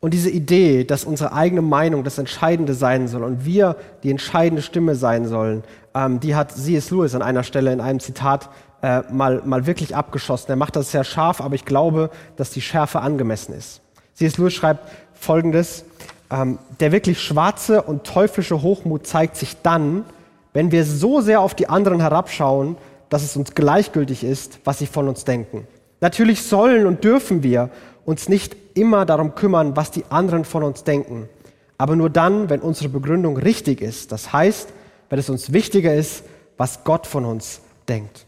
Und 0.00 0.14
diese 0.14 0.30
Idee, 0.30 0.84
dass 0.84 1.04
unsere 1.04 1.32
eigene 1.32 1.62
Meinung 1.62 2.04
das 2.04 2.18
Entscheidende 2.18 2.74
sein 2.74 3.08
soll 3.08 3.24
und 3.24 3.44
wir 3.44 3.76
die 4.04 4.10
entscheidende 4.10 4.62
Stimme 4.62 4.94
sein 4.94 5.26
sollen, 5.26 5.64
ähm, 5.94 6.20
die 6.20 6.36
hat 6.36 6.52
C.S. 6.52 6.90
Lewis 6.90 7.14
an 7.14 7.22
einer 7.22 7.42
Stelle 7.42 7.72
in 7.72 7.80
einem 7.80 7.98
Zitat 7.98 8.48
äh, 8.80 9.02
mal, 9.10 9.42
mal 9.44 9.66
wirklich 9.66 9.96
abgeschossen. 9.96 10.50
Er 10.50 10.56
macht 10.56 10.76
das 10.76 10.92
sehr 10.92 11.02
scharf, 11.02 11.40
aber 11.40 11.56
ich 11.56 11.64
glaube, 11.64 12.10
dass 12.36 12.50
die 12.50 12.60
Schärfe 12.60 13.00
angemessen 13.00 13.54
ist. 13.54 13.80
C.S. 14.14 14.38
Lewis 14.38 14.54
schreibt 14.54 14.88
Folgendes, 15.14 15.84
ähm, 16.30 16.60
der 16.78 16.92
wirklich 16.92 17.20
schwarze 17.20 17.82
und 17.82 18.04
teuflische 18.04 18.62
Hochmut 18.62 19.04
zeigt 19.04 19.36
sich 19.36 19.56
dann, 19.62 20.04
wenn 20.52 20.70
wir 20.70 20.84
so 20.84 21.20
sehr 21.20 21.40
auf 21.40 21.54
die 21.54 21.68
anderen 21.68 22.00
herabschauen, 22.00 22.76
dass 23.08 23.24
es 23.24 23.36
uns 23.36 23.54
gleichgültig 23.54 24.22
ist, 24.22 24.60
was 24.64 24.78
sie 24.78 24.86
von 24.86 25.08
uns 25.08 25.24
denken. 25.24 25.66
Natürlich 26.00 26.42
sollen 26.42 26.86
und 26.86 27.04
dürfen 27.04 27.42
wir 27.42 27.70
uns 28.04 28.28
nicht 28.28 28.56
immer 28.74 29.04
darum 29.04 29.34
kümmern, 29.34 29.76
was 29.76 29.90
die 29.90 30.04
anderen 30.10 30.44
von 30.44 30.62
uns 30.62 30.84
denken, 30.84 31.28
aber 31.76 31.96
nur 31.96 32.10
dann, 32.10 32.50
wenn 32.50 32.60
unsere 32.60 32.88
Begründung 32.88 33.36
richtig 33.36 33.80
ist. 33.80 34.12
Das 34.12 34.32
heißt, 34.32 34.68
wenn 35.10 35.18
es 35.18 35.30
uns 35.30 35.52
wichtiger 35.52 35.94
ist, 35.94 36.24
was 36.56 36.84
Gott 36.84 37.06
von 37.06 37.24
uns 37.24 37.60
denkt. 37.88 38.26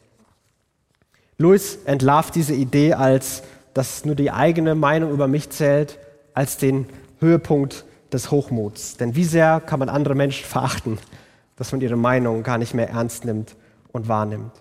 Louis 1.38 1.78
entlarvt 1.84 2.34
diese 2.34 2.54
Idee 2.54 2.94
als, 2.94 3.42
dass 3.74 4.04
nur 4.04 4.14
die 4.14 4.30
eigene 4.30 4.74
Meinung 4.74 5.10
über 5.10 5.26
mich 5.26 5.50
zählt, 5.50 5.98
als 6.34 6.58
den 6.58 6.86
Höhepunkt 7.18 7.84
des 8.12 8.30
Hochmuts. 8.30 8.96
Denn 8.96 9.14
wie 9.14 9.24
sehr 9.24 9.60
kann 9.60 9.78
man 9.78 9.88
andere 9.88 10.14
Menschen 10.14 10.44
verachten, 10.44 10.98
dass 11.56 11.72
man 11.72 11.80
ihre 11.80 11.96
Meinung 11.96 12.42
gar 12.42 12.58
nicht 12.58 12.74
mehr 12.74 12.90
ernst 12.90 13.24
nimmt 13.24 13.56
und 13.92 14.08
wahrnimmt. 14.08 14.52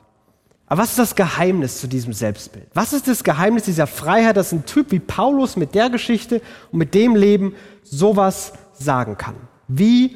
Aber 0.69 0.83
was 0.83 0.91
ist 0.91 0.99
das 0.99 1.15
Geheimnis 1.15 1.81
zu 1.81 1.87
diesem 1.87 2.13
Selbstbild? 2.13 2.67
Was 2.75 2.93
ist 2.93 3.07
das 3.07 3.23
Geheimnis 3.23 3.63
dieser 3.63 3.87
Freiheit, 3.87 4.37
dass 4.37 4.51
ein 4.51 4.65
Typ 4.65 4.91
wie 4.91 4.99
Paulus 4.99 5.57
mit 5.57 5.73
der 5.73 5.89
Geschichte 5.89 6.41
und 6.71 6.77
mit 6.77 6.93
dem 6.93 7.15
Leben 7.15 7.55
sowas 7.83 8.53
sagen 8.73 9.17
kann? 9.17 9.35
Wie 9.67 10.15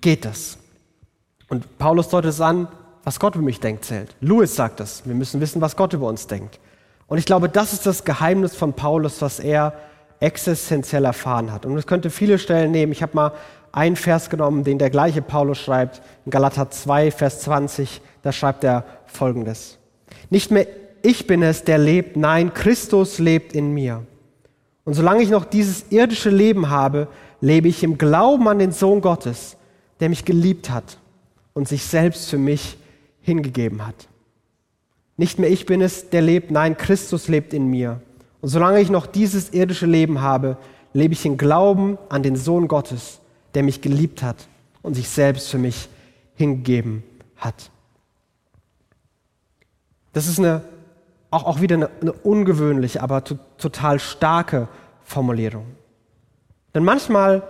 geht 0.00 0.24
das? 0.24 0.56
Und 1.50 1.78
Paulus 1.78 2.08
deutet 2.08 2.30
es 2.30 2.40
an, 2.40 2.66
was 3.04 3.20
Gott 3.20 3.34
über 3.34 3.44
mich 3.44 3.60
denkt, 3.60 3.84
zählt. 3.84 4.16
Lewis 4.20 4.56
sagt 4.56 4.80
das. 4.80 5.06
Wir 5.06 5.14
müssen 5.14 5.38
wissen, 5.40 5.60
was 5.60 5.76
Gott 5.76 5.92
über 5.92 6.06
uns 6.06 6.26
denkt. 6.26 6.58
Und 7.06 7.18
ich 7.18 7.26
glaube, 7.26 7.50
das 7.50 7.74
ist 7.74 7.84
das 7.84 8.04
Geheimnis 8.04 8.54
von 8.54 8.72
Paulus, 8.72 9.20
was 9.20 9.38
er 9.38 9.74
existenziell 10.20 11.04
erfahren 11.04 11.52
hat. 11.52 11.66
Und 11.66 11.76
es 11.76 11.86
könnte 11.86 12.08
viele 12.08 12.38
Stellen 12.38 12.70
nehmen. 12.70 12.92
Ich 12.92 13.02
habe 13.02 13.14
mal 13.14 13.32
einen 13.72 13.96
Vers 13.96 14.30
genommen, 14.30 14.64
den 14.64 14.78
der 14.78 14.88
gleiche 14.88 15.20
Paulus 15.20 15.58
schreibt, 15.58 16.00
in 16.24 16.30
Galater 16.30 16.70
2, 16.70 17.10
Vers 17.10 17.40
20. 17.40 18.00
Da 18.22 18.32
schreibt 18.32 18.64
er 18.64 18.84
Folgendes. 19.06 19.79
Nicht 20.28 20.50
mehr 20.50 20.66
ich 21.02 21.26
bin 21.26 21.42
es, 21.42 21.64
der 21.64 21.78
lebt, 21.78 22.16
nein, 22.16 22.52
Christus 22.52 23.18
lebt 23.18 23.54
in 23.54 23.72
mir. 23.72 24.04
Und 24.84 24.94
solange 24.94 25.22
ich 25.22 25.30
noch 25.30 25.44
dieses 25.44 25.86
irdische 25.90 26.30
Leben 26.30 26.68
habe, 26.68 27.08
lebe 27.40 27.68
ich 27.68 27.82
im 27.82 27.96
Glauben 27.96 28.48
an 28.48 28.58
den 28.58 28.72
Sohn 28.72 29.00
Gottes, 29.00 29.56
der 30.00 30.08
mich 30.08 30.24
geliebt 30.24 30.70
hat 30.70 30.98
und 31.54 31.68
sich 31.68 31.84
selbst 31.84 32.28
für 32.28 32.38
mich 32.38 32.76
hingegeben 33.22 33.86
hat. 33.86 34.08
Nicht 35.16 35.38
mehr 35.38 35.50
ich 35.50 35.66
bin 35.66 35.80
es, 35.80 36.10
der 36.10 36.22
lebt, 36.22 36.50
nein, 36.50 36.76
Christus 36.76 37.28
lebt 37.28 37.52
in 37.52 37.66
mir. 37.68 38.00
Und 38.40 38.48
solange 38.48 38.80
ich 38.80 38.90
noch 38.90 39.06
dieses 39.06 39.50
irdische 39.50 39.86
Leben 39.86 40.20
habe, 40.22 40.56
lebe 40.92 41.12
ich 41.12 41.26
im 41.26 41.36
Glauben 41.36 41.98
an 42.08 42.22
den 42.22 42.36
Sohn 42.36 42.68
Gottes, 42.68 43.20
der 43.54 43.62
mich 43.62 43.80
geliebt 43.80 44.22
hat 44.22 44.48
und 44.82 44.94
sich 44.94 45.08
selbst 45.08 45.50
für 45.50 45.58
mich 45.58 45.88
hingegeben 46.34 47.02
hat. 47.36 47.70
Das 50.12 50.26
ist 50.26 50.38
eine, 50.38 50.62
auch, 51.30 51.44
auch 51.44 51.60
wieder 51.60 51.76
eine, 51.76 51.90
eine 52.00 52.12
ungewöhnliche, 52.12 53.02
aber 53.02 53.24
to, 53.24 53.38
total 53.58 53.98
starke 53.98 54.68
Formulierung. 55.02 55.66
Denn 56.74 56.84
manchmal 56.84 57.42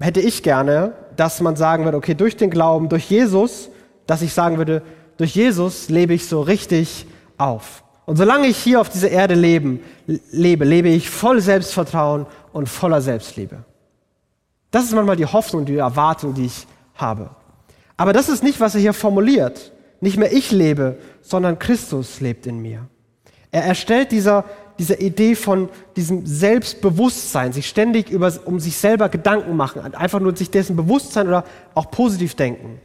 hätte 0.00 0.20
ich 0.20 0.42
gerne, 0.42 0.92
dass 1.16 1.40
man 1.40 1.56
sagen 1.56 1.84
würde, 1.84 1.96
okay, 1.96 2.14
durch 2.14 2.36
den 2.36 2.50
Glauben, 2.50 2.88
durch 2.88 3.08
Jesus, 3.10 3.70
dass 4.06 4.22
ich 4.22 4.32
sagen 4.32 4.58
würde, 4.58 4.82
durch 5.16 5.34
Jesus 5.34 5.88
lebe 5.88 6.14
ich 6.14 6.26
so 6.26 6.40
richtig 6.40 7.06
auf. 7.38 7.84
Und 8.06 8.16
solange 8.16 8.46
ich 8.48 8.58
hier 8.58 8.80
auf 8.80 8.90
dieser 8.90 9.10
Erde 9.10 9.34
leben, 9.34 9.80
lebe, 10.30 10.64
lebe 10.64 10.88
ich 10.88 11.08
voll 11.08 11.40
Selbstvertrauen 11.40 12.26
und 12.52 12.68
voller 12.68 13.00
Selbstliebe. 13.00 13.64
Das 14.70 14.84
ist 14.84 14.92
manchmal 14.92 15.16
die 15.16 15.26
Hoffnung, 15.26 15.64
die 15.64 15.76
Erwartung, 15.76 16.34
die 16.34 16.46
ich 16.46 16.66
habe. 16.96 17.30
Aber 17.96 18.12
das 18.12 18.28
ist 18.28 18.42
nicht, 18.42 18.60
was 18.60 18.74
er 18.74 18.80
hier 18.80 18.92
formuliert. 18.92 19.72
Nicht 20.04 20.16
mehr 20.16 20.32
ich 20.32 20.52
lebe, 20.52 20.98
sondern 21.22 21.58
Christus 21.58 22.20
lebt 22.20 22.46
in 22.46 22.60
mir. 22.60 22.86
Er 23.50 23.64
erstellt 23.64 24.12
dieser, 24.12 24.44
dieser 24.78 25.00
Idee 25.00 25.34
von 25.34 25.68
diesem 25.96 26.26
Selbstbewusstsein, 26.26 27.52
sich 27.52 27.66
ständig 27.66 28.10
über, 28.10 28.32
um 28.44 28.60
sich 28.60 28.76
selber 28.76 29.08
Gedanken 29.08 29.56
machen, 29.56 29.94
einfach 29.94 30.20
nur 30.20 30.36
sich 30.36 30.50
dessen 30.50 30.76
Bewusstsein 30.76 31.28
oder 31.28 31.44
auch 31.74 31.90
positiv 31.90 32.34
denken 32.34 32.80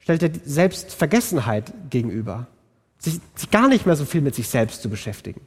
stellt 0.00 0.22
er 0.22 0.30
Selbstvergessenheit 0.44 1.72
gegenüber. 1.90 2.46
Sich, 2.98 3.20
sich 3.34 3.50
gar 3.50 3.68
nicht 3.68 3.86
mehr 3.86 3.96
so 3.96 4.04
viel 4.04 4.20
mit 4.20 4.34
sich 4.34 4.48
selbst 4.48 4.82
zu 4.82 4.90
beschäftigen. 4.90 5.40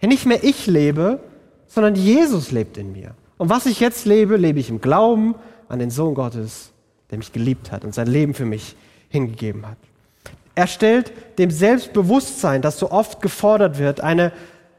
Nicht 0.00 0.26
mehr 0.26 0.42
ich 0.42 0.66
lebe, 0.66 1.20
sondern 1.66 1.94
Jesus 1.94 2.50
lebt 2.52 2.78
in 2.78 2.92
mir. 2.92 3.14
Und 3.38 3.48
was 3.48 3.66
ich 3.66 3.80
jetzt 3.80 4.06
lebe, 4.06 4.36
lebe 4.36 4.58
ich 4.58 4.70
im 4.70 4.80
Glauben 4.80 5.34
an 5.68 5.78
den 5.78 5.90
Sohn 5.90 6.14
Gottes, 6.14 6.70
der 7.10 7.18
mich 7.18 7.32
geliebt 7.32 7.72
hat 7.72 7.84
und 7.84 7.94
sein 7.94 8.06
Leben 8.06 8.34
für 8.34 8.44
mich 8.44 8.76
hingegeben 9.08 9.66
hat. 9.66 9.78
Er 10.56 10.66
stellt 10.66 11.12
dem 11.38 11.50
Selbstbewusstsein, 11.50 12.62
das 12.62 12.78
so 12.78 12.90
oft 12.90 13.20
gefordert 13.20 13.78
wird, 13.78 14.00
eine, 14.00 14.32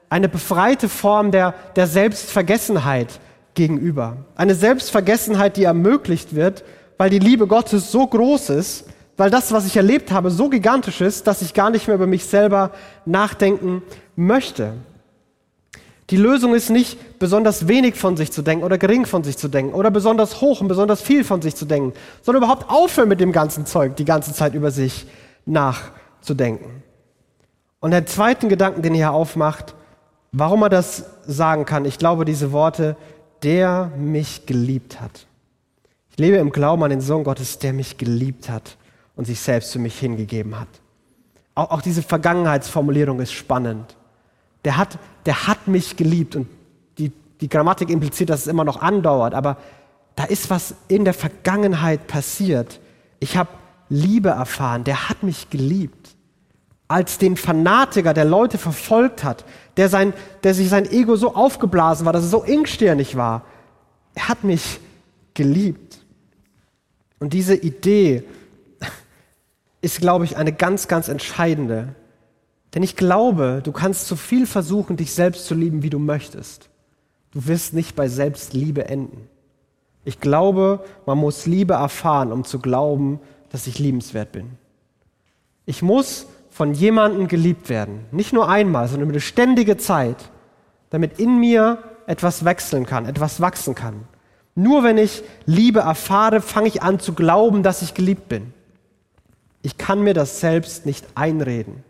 eine 0.10 0.28
befreite 0.28 0.90
Form 0.90 1.32
der, 1.32 1.54
der 1.76 1.86
Selbstvergessenheit 1.86 3.20
gegenüber. 3.54 4.18
Eine 4.36 4.56
Selbstvergessenheit, 4.56 5.56
die 5.56 5.66
ermöglicht 5.66 6.36
wird, 6.36 6.64
weil 6.98 7.12
die 7.12 7.20
Liebe 7.20 7.46
Gottes 7.46 7.92
so 7.92 8.08
groß 8.08 8.50
ist, 8.50 8.86
weil 9.18 9.30
das, 9.30 9.52
was 9.52 9.68
ich 9.68 9.78
erlebt 9.78 10.12
habe, 10.12 10.32
so 10.32 10.50
gigantisch 10.50 11.00
ist, 11.00 11.28
dass 11.28 11.44
ich 11.44 11.54
gar 11.54 11.70
nicht 11.70 11.86
mehr 11.88 11.96
über 11.96 12.08
mich 12.08 12.26
selber 12.26 12.72
nachdenken 13.06 13.84
möchte. 14.16 14.74
Die 16.10 16.18
Lösung 16.18 16.56
ist 16.56 16.72
nicht, 16.72 17.20
besonders 17.20 17.68
wenig 17.68 17.96
von 17.96 18.18
sich 18.18 18.32
zu 18.32 18.42
denken 18.42 18.64
oder 18.64 18.80
gering 18.80 19.06
von 19.06 19.24
sich 19.24 19.38
zu 19.38 19.48
denken 19.48 19.76
oder 19.76 19.92
besonders 19.92 20.42
hoch 20.42 20.60
und 20.60 20.70
besonders 20.70 21.04
viel 21.04 21.24
von 21.24 21.44
sich 21.44 21.56
zu 21.56 21.66
denken, 21.66 21.94
sondern 22.24 22.44
überhaupt 22.44 22.68
aufhören 22.68 23.10
mit 23.10 23.20
dem 23.20 23.32
ganzen 23.32 23.68
Zeug, 23.68 23.96
die 23.96 24.06
ganze 24.06 24.34
Zeit 24.34 24.56
über 24.56 24.72
sich 24.72 25.06
nachzudenken. 25.48 26.84
Und 27.80 27.92
der 27.92 28.06
zweite 28.06 28.48
Gedanken, 28.48 28.82
den 28.82 28.94
er 28.94 28.98
hier 28.98 29.12
aufmacht, 29.12 29.76
warum 30.32 30.64
er 30.64 30.70
das 30.70 31.06
sagen 31.26 31.66
kann, 31.66 31.86
ich 31.86 31.98
glaube 31.98 32.26
diese 32.26 32.52
Worte, 32.52 32.96
der 33.44 33.92
mich 33.98 34.46
geliebt 34.46 35.00
hat. 35.00 35.28
Ich 36.12 36.18
lebe 36.18 36.38
im 36.38 36.52
Glauben 36.52 36.84
an 36.84 36.90
den 36.90 37.02
Sohn 37.02 37.24
Gottes, 37.24 37.60
der 37.60 37.74
mich 37.74 37.98
geliebt 37.98 38.50
hat 38.50 38.78
und 39.16 39.26
sich 39.26 39.40
selbst 39.40 39.74
für 39.74 39.80
mich 39.80 40.00
hingegeben 40.00 40.60
hat. 40.60 40.68
Auch, 41.54 41.72
auch 41.72 41.82
diese 41.82 42.02
Vergangenheitsformulierung 42.02 43.20
ist 43.20 43.34
spannend. 43.34 43.96
Der 44.66 44.78
hat, 44.78 44.98
der 45.26 45.48
hat 45.48 45.68
mich 45.68 45.96
geliebt 45.96 46.36
und 46.36 46.48
die, 46.98 47.12
die 47.42 47.50
Grammatik 47.50 47.90
impliziert, 47.90 48.30
dass 48.30 48.42
es 48.42 48.48
immer 48.48 48.64
noch 48.64 48.82
andauert, 48.82 49.34
aber 49.34 49.58
da 50.16 50.24
ist 50.24 50.50
was 50.50 50.74
in 50.88 51.06
der 51.06 51.14
Vergangenheit 51.14 52.08
passiert. 52.08 52.80
Ich 53.20 53.38
habe 53.38 53.50
Liebe 53.90 54.30
erfahren, 54.30 54.84
der 54.84 55.10
hat 55.10 55.24
mich 55.24 55.50
geliebt. 55.50 56.16
Als 56.88 57.18
den 57.18 57.36
Fanatiker, 57.36 58.14
der 58.14 58.26
Leute 58.26 58.58
verfolgt 58.58 59.24
hat, 59.24 59.46
der, 59.76 59.90
sein, 59.90 60.14
der 60.44 60.54
sich 60.54 60.70
sein 60.70 60.90
Ego 60.90 61.16
so 61.16 61.36
aufgeblasen 61.36 62.06
war, 62.06 62.14
dass 62.14 62.24
er 62.24 62.30
so 62.30 62.44
engstirnig 62.44 63.18
war, 63.18 63.44
er 64.16 64.30
hat 64.30 64.44
mich 64.44 64.80
geliebt. 65.34 66.00
Und 67.20 67.34
diese 67.34 67.56
Idee 67.56 68.24
ist, 69.82 70.00
glaube 70.00 70.26
ich, 70.26 70.38
eine 70.38 70.54
ganz, 70.54 70.88
ganz 70.88 71.08
entscheidende. 71.08 71.96
Denn 72.74 72.84
ich 72.84 72.96
glaube, 72.96 73.62
du 73.64 73.72
kannst 73.72 74.08
so 74.08 74.16
viel 74.16 74.46
versuchen, 74.46 74.98
dich 74.98 75.14
selbst 75.14 75.46
zu 75.46 75.56
lieben, 75.56 75.84
wie 75.84 75.90
du 75.90 76.00
möchtest. 76.00 76.70
Du 77.32 77.48
wirst 77.48 77.74
nicht 77.74 77.96
bei 77.96 78.08
Selbstliebe 78.08 78.86
enden. 78.86 79.28
Ich 80.06 80.20
glaube, 80.20 80.84
man 81.06 81.18
muss 81.18 81.46
Liebe 81.46 81.74
erfahren, 81.74 82.32
um 82.32 82.46
zu 82.46 82.60
glauben, 82.60 83.20
dass 83.50 83.68
ich 83.68 83.80
liebenswert 83.80 84.32
bin. 84.32 84.52
Ich 85.66 85.82
muss 85.82 86.28
von 86.50 86.74
jemandem 86.74 87.28
geliebt 87.28 87.70
werden. 87.70 88.06
Nicht 88.12 88.34
nur 88.34 88.50
einmal, 88.50 88.88
sondern 88.88 89.10
über 89.10 89.14
eine 89.14 89.22
ständige 89.22 89.78
Zeit, 89.78 90.18
damit 90.90 91.20
in 91.20 91.40
mir 91.40 91.84
etwas 92.08 92.46
wechseln 92.46 92.86
kann, 92.86 93.06
etwas 93.06 93.42
wachsen 93.42 93.76
kann. 93.76 94.06
Nur 94.56 94.84
wenn 94.84 94.98
ich 94.98 95.24
Liebe 95.46 95.82
erfahre, 95.82 96.42
fange 96.42 96.68
ich 96.68 96.82
an 96.82 97.00
zu 97.00 97.14
glauben, 97.14 97.62
dass 97.62 97.84
ich 97.84 97.94
geliebt 97.94 98.28
bin. 98.28 98.54
Ich 99.62 99.78
kann 99.78 100.02
mir 100.02 100.14
das 100.14 100.40
selbst 100.40 100.86
nicht 100.86 101.06
einreden. 101.14 101.84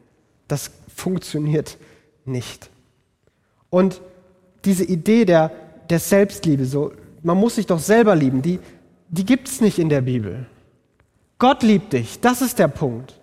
Das 0.48 0.72
funktioniert 0.94 1.78
nicht. 2.26 2.70
Und 3.70 4.02
diese 4.66 4.84
Idee 4.84 5.26
der, 5.26 5.52
der 5.90 6.00
Selbstliebe, 6.00 6.66
so, 6.66 6.92
man 7.24 7.38
muss 7.38 7.56
sich 7.56 7.68
doch 7.68 7.80
selber 7.80 8.16
lieben, 8.16 8.42
die, 8.42 8.60
die 9.10 9.26
gibt 9.26 9.48
es 9.48 9.62
nicht 9.62 9.80
in 9.80 9.90
der 9.90 10.02
Bibel. 10.02 10.46
Gott 11.40 11.62
liebt 11.64 11.94
dich, 11.94 12.20
das 12.20 12.42
ist 12.42 12.58
der 12.60 12.68
Punkt. 12.68 13.14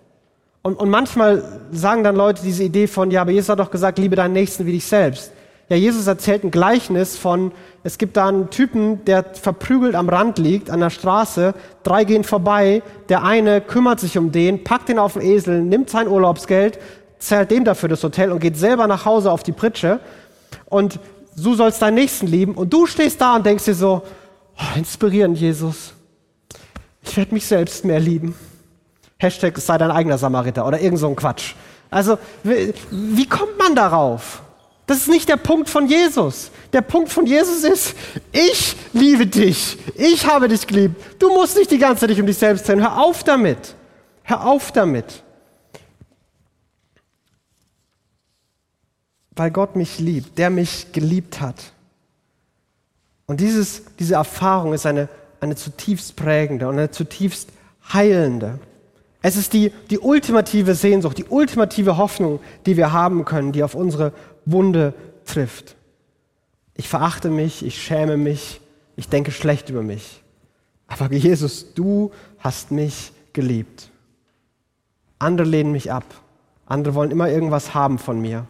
Und, 0.61 0.79
und 0.79 0.89
manchmal 0.89 1.61
sagen 1.71 2.03
dann 2.03 2.15
Leute 2.15 2.41
diese 2.41 2.63
Idee 2.63 2.87
von, 2.87 3.11
ja, 3.11 3.21
aber 3.21 3.31
Jesus 3.31 3.49
hat 3.49 3.59
doch 3.59 3.71
gesagt, 3.71 3.99
liebe 3.99 4.15
deinen 4.15 4.33
Nächsten 4.33 4.65
wie 4.65 4.71
dich 4.71 4.85
selbst. 4.85 5.31
Ja, 5.67 5.75
Jesus 5.75 6.05
erzählt 6.05 6.43
ein 6.43 6.51
Gleichnis 6.51 7.17
von, 7.17 7.51
es 7.83 7.97
gibt 7.97 8.17
da 8.17 8.27
einen 8.27 8.51
Typen, 8.51 9.03
der 9.05 9.23
verprügelt 9.23 9.95
am 9.95 10.07
Rand 10.09 10.37
liegt, 10.37 10.69
an 10.69 10.79
der 10.79 10.91
Straße. 10.91 11.55
Drei 11.83 12.03
gehen 12.03 12.23
vorbei. 12.23 12.83
Der 13.09 13.23
eine 13.23 13.61
kümmert 13.61 13.99
sich 13.99 14.17
um 14.17 14.31
den, 14.31 14.63
packt 14.63 14.89
den 14.89 14.99
auf 14.99 15.13
den 15.13 15.23
Esel, 15.23 15.63
nimmt 15.63 15.89
sein 15.89 16.07
Urlaubsgeld, 16.07 16.77
zahlt 17.17 17.49
dem 17.49 17.63
dafür 17.63 17.89
das 17.89 18.03
Hotel 18.03 18.31
und 18.31 18.39
geht 18.39 18.57
selber 18.57 18.85
nach 18.85 19.05
Hause 19.05 19.31
auf 19.31 19.41
die 19.41 19.53
Pritsche. 19.53 19.99
Und 20.65 20.99
du 21.35 21.55
sollst 21.55 21.81
deinen 21.81 21.95
Nächsten 21.95 22.27
lieben. 22.27 22.53
Und 22.53 22.71
du 22.71 22.85
stehst 22.85 23.19
da 23.19 23.35
und 23.35 23.45
denkst 23.45 23.65
dir 23.65 23.73
so, 23.73 24.03
oh, 24.57 24.77
inspirierend, 24.77 25.39
Jesus. 25.39 25.94
Ich 27.05 27.15
werde 27.17 27.33
mich 27.33 27.45
selbst 27.45 27.85
mehr 27.85 27.99
lieben. 27.99 28.35
Hashtag 29.17 29.57
sei 29.57 29.77
dein 29.77 29.91
eigener 29.91 30.17
Samariter 30.17 30.67
oder 30.67 30.79
irgend 30.79 30.99
so 30.99 31.07
ein 31.07 31.15
Quatsch. 31.15 31.53
Also, 31.89 32.17
wie, 32.43 33.27
kommt 33.27 33.57
man 33.57 33.75
darauf? 33.75 34.41
Das 34.87 34.97
ist 34.97 35.07
nicht 35.07 35.29
der 35.29 35.37
Punkt 35.37 35.69
von 35.69 35.87
Jesus. 35.87 36.51
Der 36.73 36.81
Punkt 36.81 37.09
von 37.09 37.25
Jesus 37.25 37.63
ist, 37.63 37.95
ich 38.31 38.75
liebe 38.93 39.25
dich. 39.25 39.77
Ich 39.95 40.27
habe 40.27 40.47
dich 40.47 40.67
geliebt. 40.67 41.01
Du 41.19 41.33
musst 41.33 41.57
nicht 41.57 41.71
die 41.71 41.77
ganze 41.77 42.01
Zeit 42.01 42.09
dich 42.09 42.19
um 42.19 42.27
dich 42.27 42.37
selbst 42.37 42.67
drehen. 42.67 42.81
Hör 42.81 43.01
auf 43.01 43.23
damit. 43.23 43.75
Hör 44.23 44.45
auf 44.45 44.71
damit. 44.71 45.23
Weil 49.31 49.51
Gott 49.51 49.75
mich 49.75 49.99
liebt, 49.99 50.37
der 50.37 50.49
mich 50.49 50.91
geliebt 50.91 51.41
hat. 51.41 51.55
Und 53.25 53.39
dieses, 53.39 53.83
diese 53.97 54.15
Erfahrung 54.15 54.73
ist 54.73 54.85
eine, 54.85 55.09
eine 55.39 55.55
zutiefst 55.55 56.15
prägende 56.15 56.67
und 56.67 56.77
eine 56.77 56.91
zutiefst 56.91 57.49
heilende. 57.93 58.59
Es 59.21 59.37
ist 59.37 59.53
die, 59.53 59.71
die 59.89 59.99
ultimative 59.99 60.75
Sehnsucht, 60.75 61.17
die 61.17 61.25
ultimative 61.25 61.97
Hoffnung, 61.97 62.39
die 62.65 62.77
wir 62.77 62.91
haben 62.91 63.25
können, 63.25 63.51
die 63.51 63.63
auf 63.63 63.73
unsere 63.73 64.13
Wunde 64.45 64.93
trifft. 65.25 65.75
Ich 66.75 66.87
verachte 66.89 67.29
mich, 67.29 67.65
ich 67.65 67.81
schäme 67.81 68.17
mich, 68.17 68.61
ich 68.95 69.09
denke 69.09 69.31
schlecht 69.31 69.69
über 69.69 69.81
mich. 69.81 70.21
Aber 70.87 71.11
Jesus, 71.11 71.73
du 71.73 72.11
hast 72.39 72.71
mich 72.71 73.11
geliebt. 73.33 73.89
Andere 75.17 75.47
lehnen 75.47 75.71
mich 75.71 75.91
ab. 75.91 76.05
Andere 76.67 76.93
wollen 76.95 77.11
immer 77.11 77.29
irgendwas 77.29 77.73
haben 77.73 77.97
von 77.97 78.21
mir. 78.21 78.45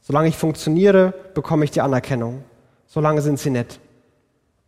Solange 0.00 0.28
ich 0.28 0.36
funktioniere, 0.36 1.14
bekomme 1.34 1.64
ich 1.64 1.70
die 1.70 1.80
Anerkennung. 1.80 2.44
Solange 2.86 3.22
sind 3.22 3.38
sie 3.38 3.50
nett. 3.50 3.80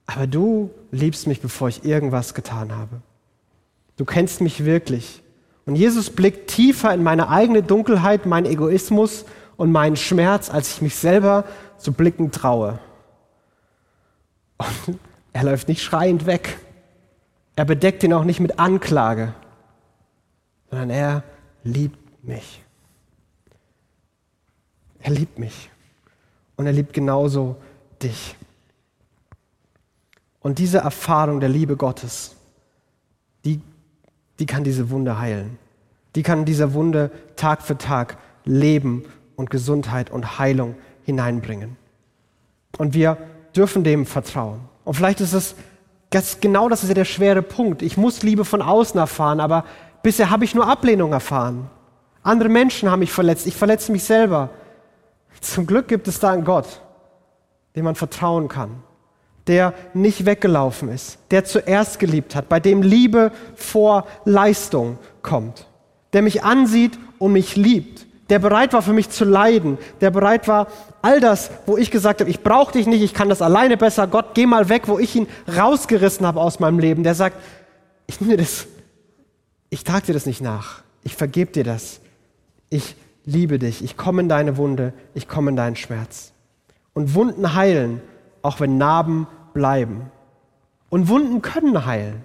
Aber 0.09 0.27
du 0.27 0.71
liebst 0.91 1.27
mich, 1.27 1.43
bevor 1.43 1.69
ich 1.69 1.85
irgendwas 1.85 2.33
getan 2.33 2.75
habe. 2.75 3.03
Du 3.99 4.07
kennst 4.07 4.41
mich 4.41 4.65
wirklich. 4.65 5.23
Und 5.67 5.77
Jesus 5.77 6.09
blickt 6.09 6.49
tiefer 6.49 6.95
in 6.95 7.03
meine 7.03 7.29
eigene 7.29 7.63
Dunkelheit, 7.63 8.25
meinen 8.25 8.47
Egoismus 8.47 9.27
und 9.59 9.71
meinen 9.71 9.97
Schmerz, 9.97 10.49
als 10.49 10.73
ich 10.73 10.83
mich 10.83 10.95
selber 10.95 11.45
zu 11.77 11.93
blicken 11.93 12.31
traue. 12.31 12.79
Und 14.87 14.99
er 15.35 15.45
läuft 15.45 15.69
nicht 15.69 15.83
schreiend 15.83 16.25
weg. 16.25 16.59
Er 17.55 17.67
bedeckt 17.67 18.03
ihn 18.03 18.15
auch 18.15 18.25
nicht 18.25 18.41
mit 18.41 18.59
Anklage, 18.59 19.35
sondern 20.71 20.89
er 20.89 21.23
liebt 21.65 22.25
mich. 22.25 22.63
Er 25.01 25.11
liebt 25.11 25.39
mich. 25.39 25.69
Und 26.57 26.65
er 26.65 26.73
liebt 26.73 26.95
genauso 26.95 27.57
dich. 28.03 28.38
Und 30.49 30.59
diese 30.59 30.79
Erfahrung 30.79 31.41
der 31.41 31.51
Liebe 31.51 31.77
Gottes, 31.77 32.35
die, 33.45 33.61
die 34.39 34.47
kann 34.47 34.65
diese 34.65 34.89
Wunde 34.89 35.19
heilen. 35.19 35.59
Die 36.15 36.23
kann 36.23 36.47
diese 36.47 36.73
Wunde 36.73 37.11
Tag 37.37 37.61
für 37.61 37.77
Tag 37.77 38.17
Leben 38.47 39.05
und 39.37 39.51
Gesundheit 39.51 40.11
und 40.11 40.39
Heilung 40.39 40.75
hineinbringen. 41.05 41.77
Und 42.79 42.95
wir 42.95 43.19
dürfen 43.55 43.85
dem 43.85 44.07
vertrauen. 44.07 44.61
Und 44.87 44.95
vielleicht 44.95 45.21
ist 45.21 45.35
es 45.35 45.55
das, 46.09 46.41
genau 46.41 46.71
das 46.71 46.83
ist 46.83 46.89
ja 46.89 46.95
der 46.95 47.05
schwere 47.05 47.43
Punkt. 47.43 47.83
Ich 47.83 47.99
muss 47.99 48.23
Liebe 48.23 48.47
von 48.47 48.63
außen 48.63 48.99
erfahren, 48.99 49.41
aber 49.41 49.67
bisher 50.03 50.31
habe 50.31 50.47
ich 50.47 50.55
nur 50.55 50.67
Ablehnung 50.67 51.13
erfahren. 51.13 51.69
Andere 52.23 52.49
Menschen 52.49 52.91
haben 52.91 53.01
mich 53.01 53.13
verletzt, 53.13 53.47
ich 53.47 53.55
verletze 53.55 53.93
mich 53.93 54.05
selber. 54.05 54.49
Zum 55.43 55.67
Glück 55.67 55.89
gibt 55.89 56.09
es 56.09 56.21
da 56.21 56.31
einen 56.31 56.45
Gott, 56.45 56.81
dem 57.77 57.85
man 57.85 57.97
vertrauen 57.97 58.49
kann, 58.49 58.83
der 59.49 59.75
nicht 59.95 60.27
weggelaufen 60.27 60.91
ist, 60.91 61.19
der 61.31 61.45
zuerst 61.45 61.99
geliebt 61.99 62.35
hat, 62.35 62.49
bei 62.49 62.61
dem 62.61 62.83
Liebe 62.83 63.33
vor 63.57 64.07
Leistung 64.25 64.99
kommt, 65.23 65.67
der 66.13 66.23
mich 66.23 66.45
ansieht 66.45 66.99
und 67.19 67.33
mich 67.33 67.57
liebt, 67.57 68.07
der 68.31 68.39
bereit 68.39 68.75
war 68.75 68.83
für 68.83 68.93
mich 68.93 69.09
zu 69.09 69.25
leiden, 69.25 69.79
der 70.01 70.11
bereit 70.11 70.47
war, 70.49 70.69
all 71.01 71.19
das, 71.21 71.51
wo 71.67 71.79
ich 71.79 71.91
gesagt 71.91 72.21
habe, 72.21 72.31
ich 72.31 72.43
brauche 72.43 72.73
dich 72.73 72.87
nicht, 72.87 73.03
ich 73.03 73.15
kann 73.15 73.31
das 73.31 73.41
alleine 73.41 73.77
besser, 73.77 74.07
Gott, 74.07 74.35
geh 74.35 74.47
mal 74.47 74.69
weg, 74.69 74.83
wo 74.87 74.99
ich 74.99 75.17
ihn 75.17 75.27
rausgerissen 75.57 76.27
habe 76.27 76.41
aus 76.41 76.61
meinem 76.61 76.79
Leben, 76.79 77.03
der 77.03 77.15
sagt, 77.15 77.37
ich 78.07 78.21
nehme 78.21 78.37
das, 78.37 78.67
ich 79.71 79.83
trage 79.83 80.07
dir 80.07 80.15
das 80.15 80.27
nicht 80.27 80.43
nach, 80.43 80.83
ich 81.05 81.17
vergebe 81.17 81.53
dir 81.53 81.65
das, 81.65 82.01
ich 82.69 82.97
liebe 83.25 83.59
dich, 83.59 83.83
ich 83.83 83.97
komme 83.97 84.21
in 84.23 84.29
deine 84.29 84.59
Wunde, 84.59 84.93
ich 85.15 85.27
komme 85.27 85.51
in 85.51 85.57
deinen 85.57 85.77
Schmerz. 85.77 86.33
Und 86.93 87.15
Wunden 87.15 87.55
heilen, 87.55 88.01
auch 88.43 88.61
wenn 88.61 88.79
Narben 88.79 89.27
bleiben. 89.59 90.11
Und 90.89 91.09
Wunden 91.09 91.43
können 91.43 91.85
heilen. 91.85 92.25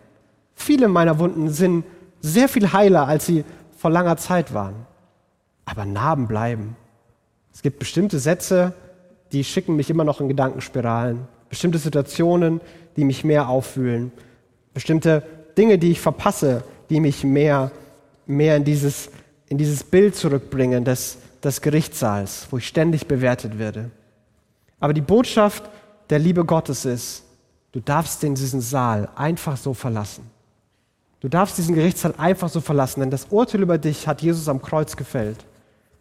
Viele 0.56 0.88
meiner 0.88 1.20
Wunden 1.20 1.50
sind 1.50 1.84
sehr 2.22 2.48
viel 2.48 2.72
heiler, 2.72 3.08
als 3.08 3.26
sie 3.26 3.44
vor 3.76 3.92
langer 3.92 4.18
Zeit 4.18 4.54
waren. 4.54 4.76
Aber 5.66 5.86
Narben 5.86 6.28
bleiben. 6.28 6.76
Es 7.54 7.62
gibt 7.62 7.80
bestimmte 7.80 8.20
Sätze, 8.20 8.74
die 9.32 9.44
schicken 9.44 9.76
mich 9.76 9.90
immer 9.90 10.04
noch 10.04 10.22
in 10.22 10.30
Gedankenspiralen. 10.30 11.28
Bestimmte 11.50 11.80
Situationen, 11.80 12.62
die 12.96 13.04
mich 13.04 13.24
mehr 13.24 13.50
auffühlen. 13.50 14.12
Bestimmte 14.74 15.24
Dinge, 15.58 15.78
die 15.78 15.92
ich 15.92 16.02
verpasse, 16.02 16.64
die 16.90 17.00
mich 17.00 17.24
mehr, 17.24 17.72
mehr 18.26 18.56
in 18.56 18.64
dieses 18.64 19.10
in 19.54 19.60
dieses 19.60 19.84
Bild 19.84 20.16
zurückbringen 20.16 20.84
des, 20.84 21.20
des 21.44 21.62
Gerichtssaals, 21.62 22.48
wo 22.50 22.58
ich 22.58 22.68
ständig 22.68 23.06
bewertet 23.06 23.60
werde. 23.60 23.92
Aber 24.80 24.94
die 24.94 25.02
Botschaft 25.02 25.70
der 26.10 26.18
Liebe 26.18 26.44
Gottes 26.44 26.86
ist, 26.86 27.23
du 27.74 27.82
darfst 27.82 28.24
diesen 28.24 28.62
Saal 28.62 29.10
einfach 29.16 29.58
so 29.58 29.74
verlassen. 29.74 30.32
Du 31.20 31.30
darfst 31.30 31.58
diesen 31.58 31.76
Gerichtssaal 31.76 32.14
einfach 32.18 32.50
so 32.50 32.62
verlassen, 32.62 33.02
denn 33.02 33.10
das 33.10 33.28
Urteil 33.30 33.62
über 33.62 33.78
dich 33.78 34.08
hat 34.08 34.22
Jesus 34.22 34.50
am 34.50 34.62
Kreuz 34.62 34.96
gefällt, 34.96 35.46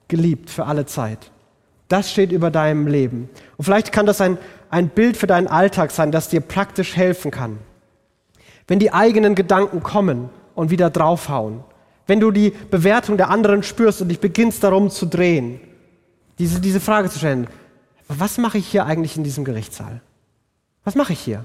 geliebt 0.08 0.50
für 0.50 0.66
alle 0.66 0.87
Zeit. 0.87 1.30
Das 1.88 2.11
steht 2.11 2.32
über 2.32 2.50
deinem 2.50 2.87
Leben. 2.87 3.28
Und 3.56 3.64
vielleicht 3.64 3.92
kann 3.92 4.06
das 4.06 4.20
ein, 4.20 4.38
ein 4.70 4.88
Bild 4.88 5.16
für 5.16 5.26
deinen 5.26 5.46
Alltag 5.46 5.90
sein, 5.90 6.11
das 6.11 6.28
dir 6.28 6.40
praktisch 6.40 6.96
helfen 6.96 7.30
kann. 7.30 7.58
Wenn 8.66 8.78
die 8.78 8.92
eigenen 8.92 9.35
Gedanken 9.35 9.82
kommen 9.82 10.30
und 10.54 10.70
wieder 10.70 10.90
draufhauen, 10.90 11.62
wenn 12.06 12.18
du 12.18 12.30
die 12.30 12.50
Bewertung 12.50 13.16
der 13.16 13.30
anderen 13.30 13.62
spürst 13.62 14.02
und 14.02 14.08
dich 14.08 14.20
beginnst 14.20 14.64
darum 14.64 14.90
zu 14.90 15.06
drehen, 15.06 15.61
diese, 16.38 16.61
diese 16.61 16.80
Frage 16.80 17.11
zu 17.11 17.18
stellen, 17.18 17.46
was 18.08 18.38
mache 18.38 18.58
ich 18.58 18.66
hier 18.66 18.87
eigentlich 18.87 19.16
in 19.16 19.24
diesem 19.24 19.44
Gerichtssaal? 19.44 20.00
Was 20.82 20.94
mache 20.94 21.12
ich 21.12 21.20
hier? 21.20 21.44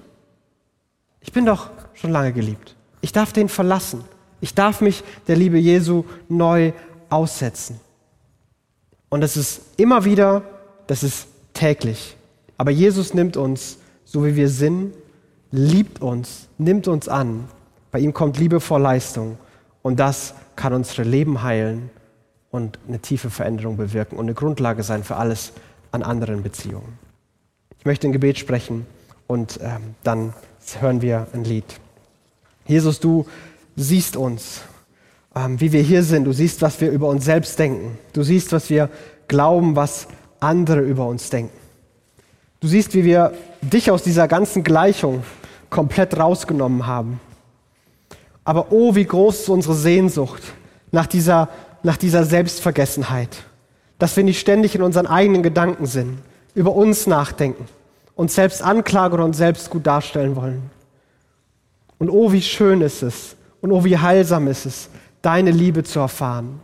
Ich 1.21 1.31
bin 1.31 1.45
doch 1.45 1.69
schon 1.93 2.11
lange 2.11 2.33
geliebt. 2.33 2.75
Ich 3.01 3.11
darf 3.11 3.33
den 3.33 3.49
verlassen. 3.49 4.03
Ich 4.41 4.53
darf 4.53 4.81
mich 4.81 5.03
der 5.27 5.35
Liebe 5.35 5.57
Jesu 5.57 6.05
neu 6.29 6.73
aussetzen. 7.09 7.79
Und 9.09 9.21
das 9.21 9.37
ist 9.37 9.61
immer 9.77 10.05
wieder, 10.05 10.43
das 10.87 11.03
ist 11.03 11.27
täglich. 11.53 12.15
Aber 12.57 12.71
Jesus 12.71 13.13
nimmt 13.13 13.37
uns, 13.37 13.77
so 14.03 14.25
wie 14.25 14.35
wir 14.35 14.49
sind, 14.49 14.93
liebt 15.51 16.01
uns, 16.01 16.47
nimmt 16.57 16.87
uns 16.87 17.07
an. 17.07 17.47
Bei 17.91 17.99
ihm 17.99 18.13
kommt 18.13 18.37
Liebe 18.37 18.59
vor 18.59 18.79
Leistung. 18.79 19.37
Und 19.81 19.99
das 19.99 20.33
kann 20.55 20.73
unsere 20.73 21.03
Leben 21.03 21.43
heilen 21.43 21.89
und 22.51 22.79
eine 22.87 22.99
tiefe 22.99 23.29
Veränderung 23.29 23.77
bewirken 23.77 24.17
und 24.17 24.25
eine 24.25 24.33
Grundlage 24.33 24.83
sein 24.83 25.03
für 25.03 25.15
alles 25.15 25.53
an 25.91 26.03
anderen 26.03 26.43
Beziehungen. 26.43 26.97
Ich 27.79 27.85
möchte 27.85 28.07
ein 28.07 28.11
Gebet 28.11 28.37
sprechen 28.37 28.85
und 29.27 29.59
ähm, 29.61 29.95
dann 30.03 30.33
hören 30.81 31.01
wir 31.01 31.27
ein 31.33 31.43
Lied. 31.43 31.65
Jesus, 32.65 32.99
du 32.99 33.25
siehst 33.75 34.17
uns, 34.17 34.61
ähm, 35.35 35.59
wie 35.59 35.71
wir 35.71 35.81
hier 35.81 36.03
sind. 36.03 36.25
Du 36.25 36.33
siehst, 36.33 36.61
was 36.61 36.81
wir 36.81 36.91
über 36.91 37.07
uns 37.07 37.25
selbst 37.25 37.57
denken. 37.57 37.97
Du 38.13 38.23
siehst, 38.23 38.51
was 38.51 38.69
wir 38.69 38.89
glauben, 39.27 39.75
was 39.75 40.07
andere 40.39 40.81
über 40.81 41.07
uns 41.07 41.29
denken. 41.29 41.55
Du 42.59 42.67
siehst, 42.67 42.93
wie 42.93 43.03
wir 43.03 43.33
dich 43.61 43.91
aus 43.91 44.03
dieser 44.03 44.27
ganzen 44.27 44.63
Gleichung 44.63 45.23
komplett 45.69 46.17
rausgenommen 46.17 46.87
haben. 46.87 47.19
Aber 48.43 48.71
oh, 48.71 48.95
wie 48.95 49.05
groß 49.05 49.41
ist 49.41 49.49
unsere 49.49 49.75
Sehnsucht 49.75 50.41
nach 50.91 51.05
dieser, 51.05 51.49
nach 51.83 51.97
dieser 51.97 52.23
Selbstvergessenheit, 52.23 53.43
dass 53.99 54.15
wir 54.15 54.23
nicht 54.23 54.39
ständig 54.39 54.73
in 54.73 54.81
unseren 54.81 55.05
eigenen 55.05 55.43
Gedanken 55.43 55.85
sind, 55.85 56.19
über 56.55 56.73
uns 56.73 57.07
nachdenken, 57.07 57.65
uns 58.17 58.33
selbst 58.33 58.61
anklagen 58.63 59.13
oder 59.13 59.23
uns 59.23 59.37
selbst 59.37 59.69
gut 59.69 59.85
darstellen 59.87 60.35
wollen. 60.35 60.69
Und 61.99 62.09
oh, 62.09 62.31
wie 62.31 62.41
schön 62.41 62.81
ist 62.81 63.03
es 63.03 63.35
und 63.61 63.71
oh, 63.71 63.85
wie 63.85 63.97
heilsam 63.97 64.47
ist 64.47 64.65
es, 64.65 64.89
deine 65.21 65.51
Liebe 65.51 65.83
zu 65.83 65.99
erfahren. 65.99 66.59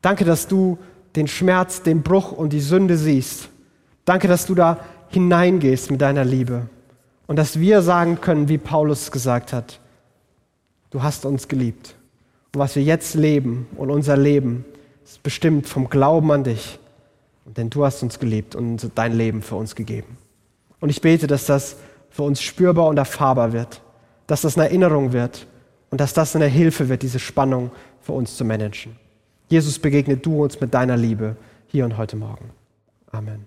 Danke, 0.00 0.24
dass 0.24 0.48
du 0.48 0.78
den 1.16 1.28
Schmerz, 1.28 1.82
den 1.82 2.02
Bruch 2.02 2.32
und 2.32 2.52
die 2.52 2.60
Sünde 2.60 2.96
siehst. 2.96 3.50
Danke, 4.04 4.26
dass 4.26 4.46
du 4.46 4.54
da 4.54 4.78
hineingehst 5.10 5.90
mit 5.90 6.00
deiner 6.00 6.24
Liebe. 6.24 6.68
Und 7.26 7.36
dass 7.36 7.60
wir 7.60 7.82
sagen 7.82 8.20
können, 8.20 8.48
wie 8.48 8.58
Paulus 8.58 9.10
gesagt 9.10 9.52
hat, 9.52 9.80
du 10.90 11.02
hast 11.02 11.26
uns 11.26 11.48
geliebt. 11.48 11.94
Und 12.54 12.60
was 12.60 12.74
wir 12.74 12.82
jetzt 12.82 13.14
leben 13.14 13.66
und 13.76 13.90
unser 13.90 14.16
Leben 14.16 14.64
ist 15.04 15.22
bestimmt 15.22 15.68
vom 15.68 15.90
Glauben 15.90 16.32
an 16.32 16.44
dich. 16.44 16.78
Denn 17.44 17.68
du 17.68 17.84
hast 17.84 18.02
uns 18.02 18.18
geliebt 18.18 18.54
und 18.54 18.90
dein 18.94 19.12
Leben 19.12 19.42
für 19.42 19.56
uns 19.56 19.74
gegeben. 19.74 20.16
Und 20.80 20.90
ich 20.90 21.00
bete, 21.00 21.26
dass 21.26 21.46
das 21.46 21.76
für 22.10 22.22
uns 22.22 22.40
spürbar 22.40 22.86
und 22.86 22.96
erfahrbar 22.96 23.52
wird, 23.52 23.80
dass 24.26 24.42
das 24.42 24.56
eine 24.56 24.66
Erinnerung 24.66 25.12
wird 25.12 25.46
und 25.90 26.00
dass 26.00 26.12
das 26.12 26.36
eine 26.36 26.46
Hilfe 26.46 26.88
wird, 26.88 27.02
diese 27.02 27.18
Spannung 27.18 27.70
für 28.00 28.12
uns 28.12 28.36
zu 28.36 28.44
managen. 28.44 28.96
Jesus, 29.48 29.78
begegne 29.78 30.16
du 30.16 30.42
uns 30.42 30.60
mit 30.60 30.74
deiner 30.74 30.96
Liebe 30.96 31.36
hier 31.66 31.84
und 31.84 31.96
heute 31.96 32.16
Morgen. 32.16 32.50
Amen. 33.10 33.46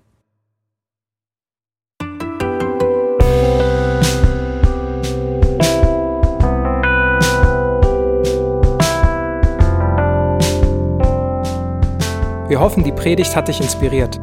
Wir 12.48 12.60
hoffen, 12.60 12.84
die 12.84 12.92
Predigt 12.92 13.34
hat 13.36 13.48
dich 13.48 13.62
inspiriert. 13.62 14.20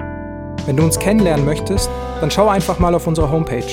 Wenn 0.69 0.77
du 0.77 0.85
uns 0.85 0.97
kennenlernen 0.99 1.47
möchtest, 1.47 1.89
dann 2.21 2.31
schau 2.31 2.51
einfach 2.51 2.79
mal 2.79 2.95
auf 2.95 3.07
unsere 3.07 3.31
Homepage 3.31 3.65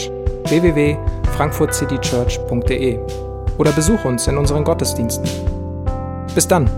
www.frankfurtcitychurch.de 0.45 2.99
oder 3.57 3.73
besuch 3.73 4.05
uns 4.05 4.25
in 4.27 4.37
unseren 4.37 4.63
Gottesdiensten. 4.63 5.29
Bis 6.33 6.47
dann! 6.47 6.69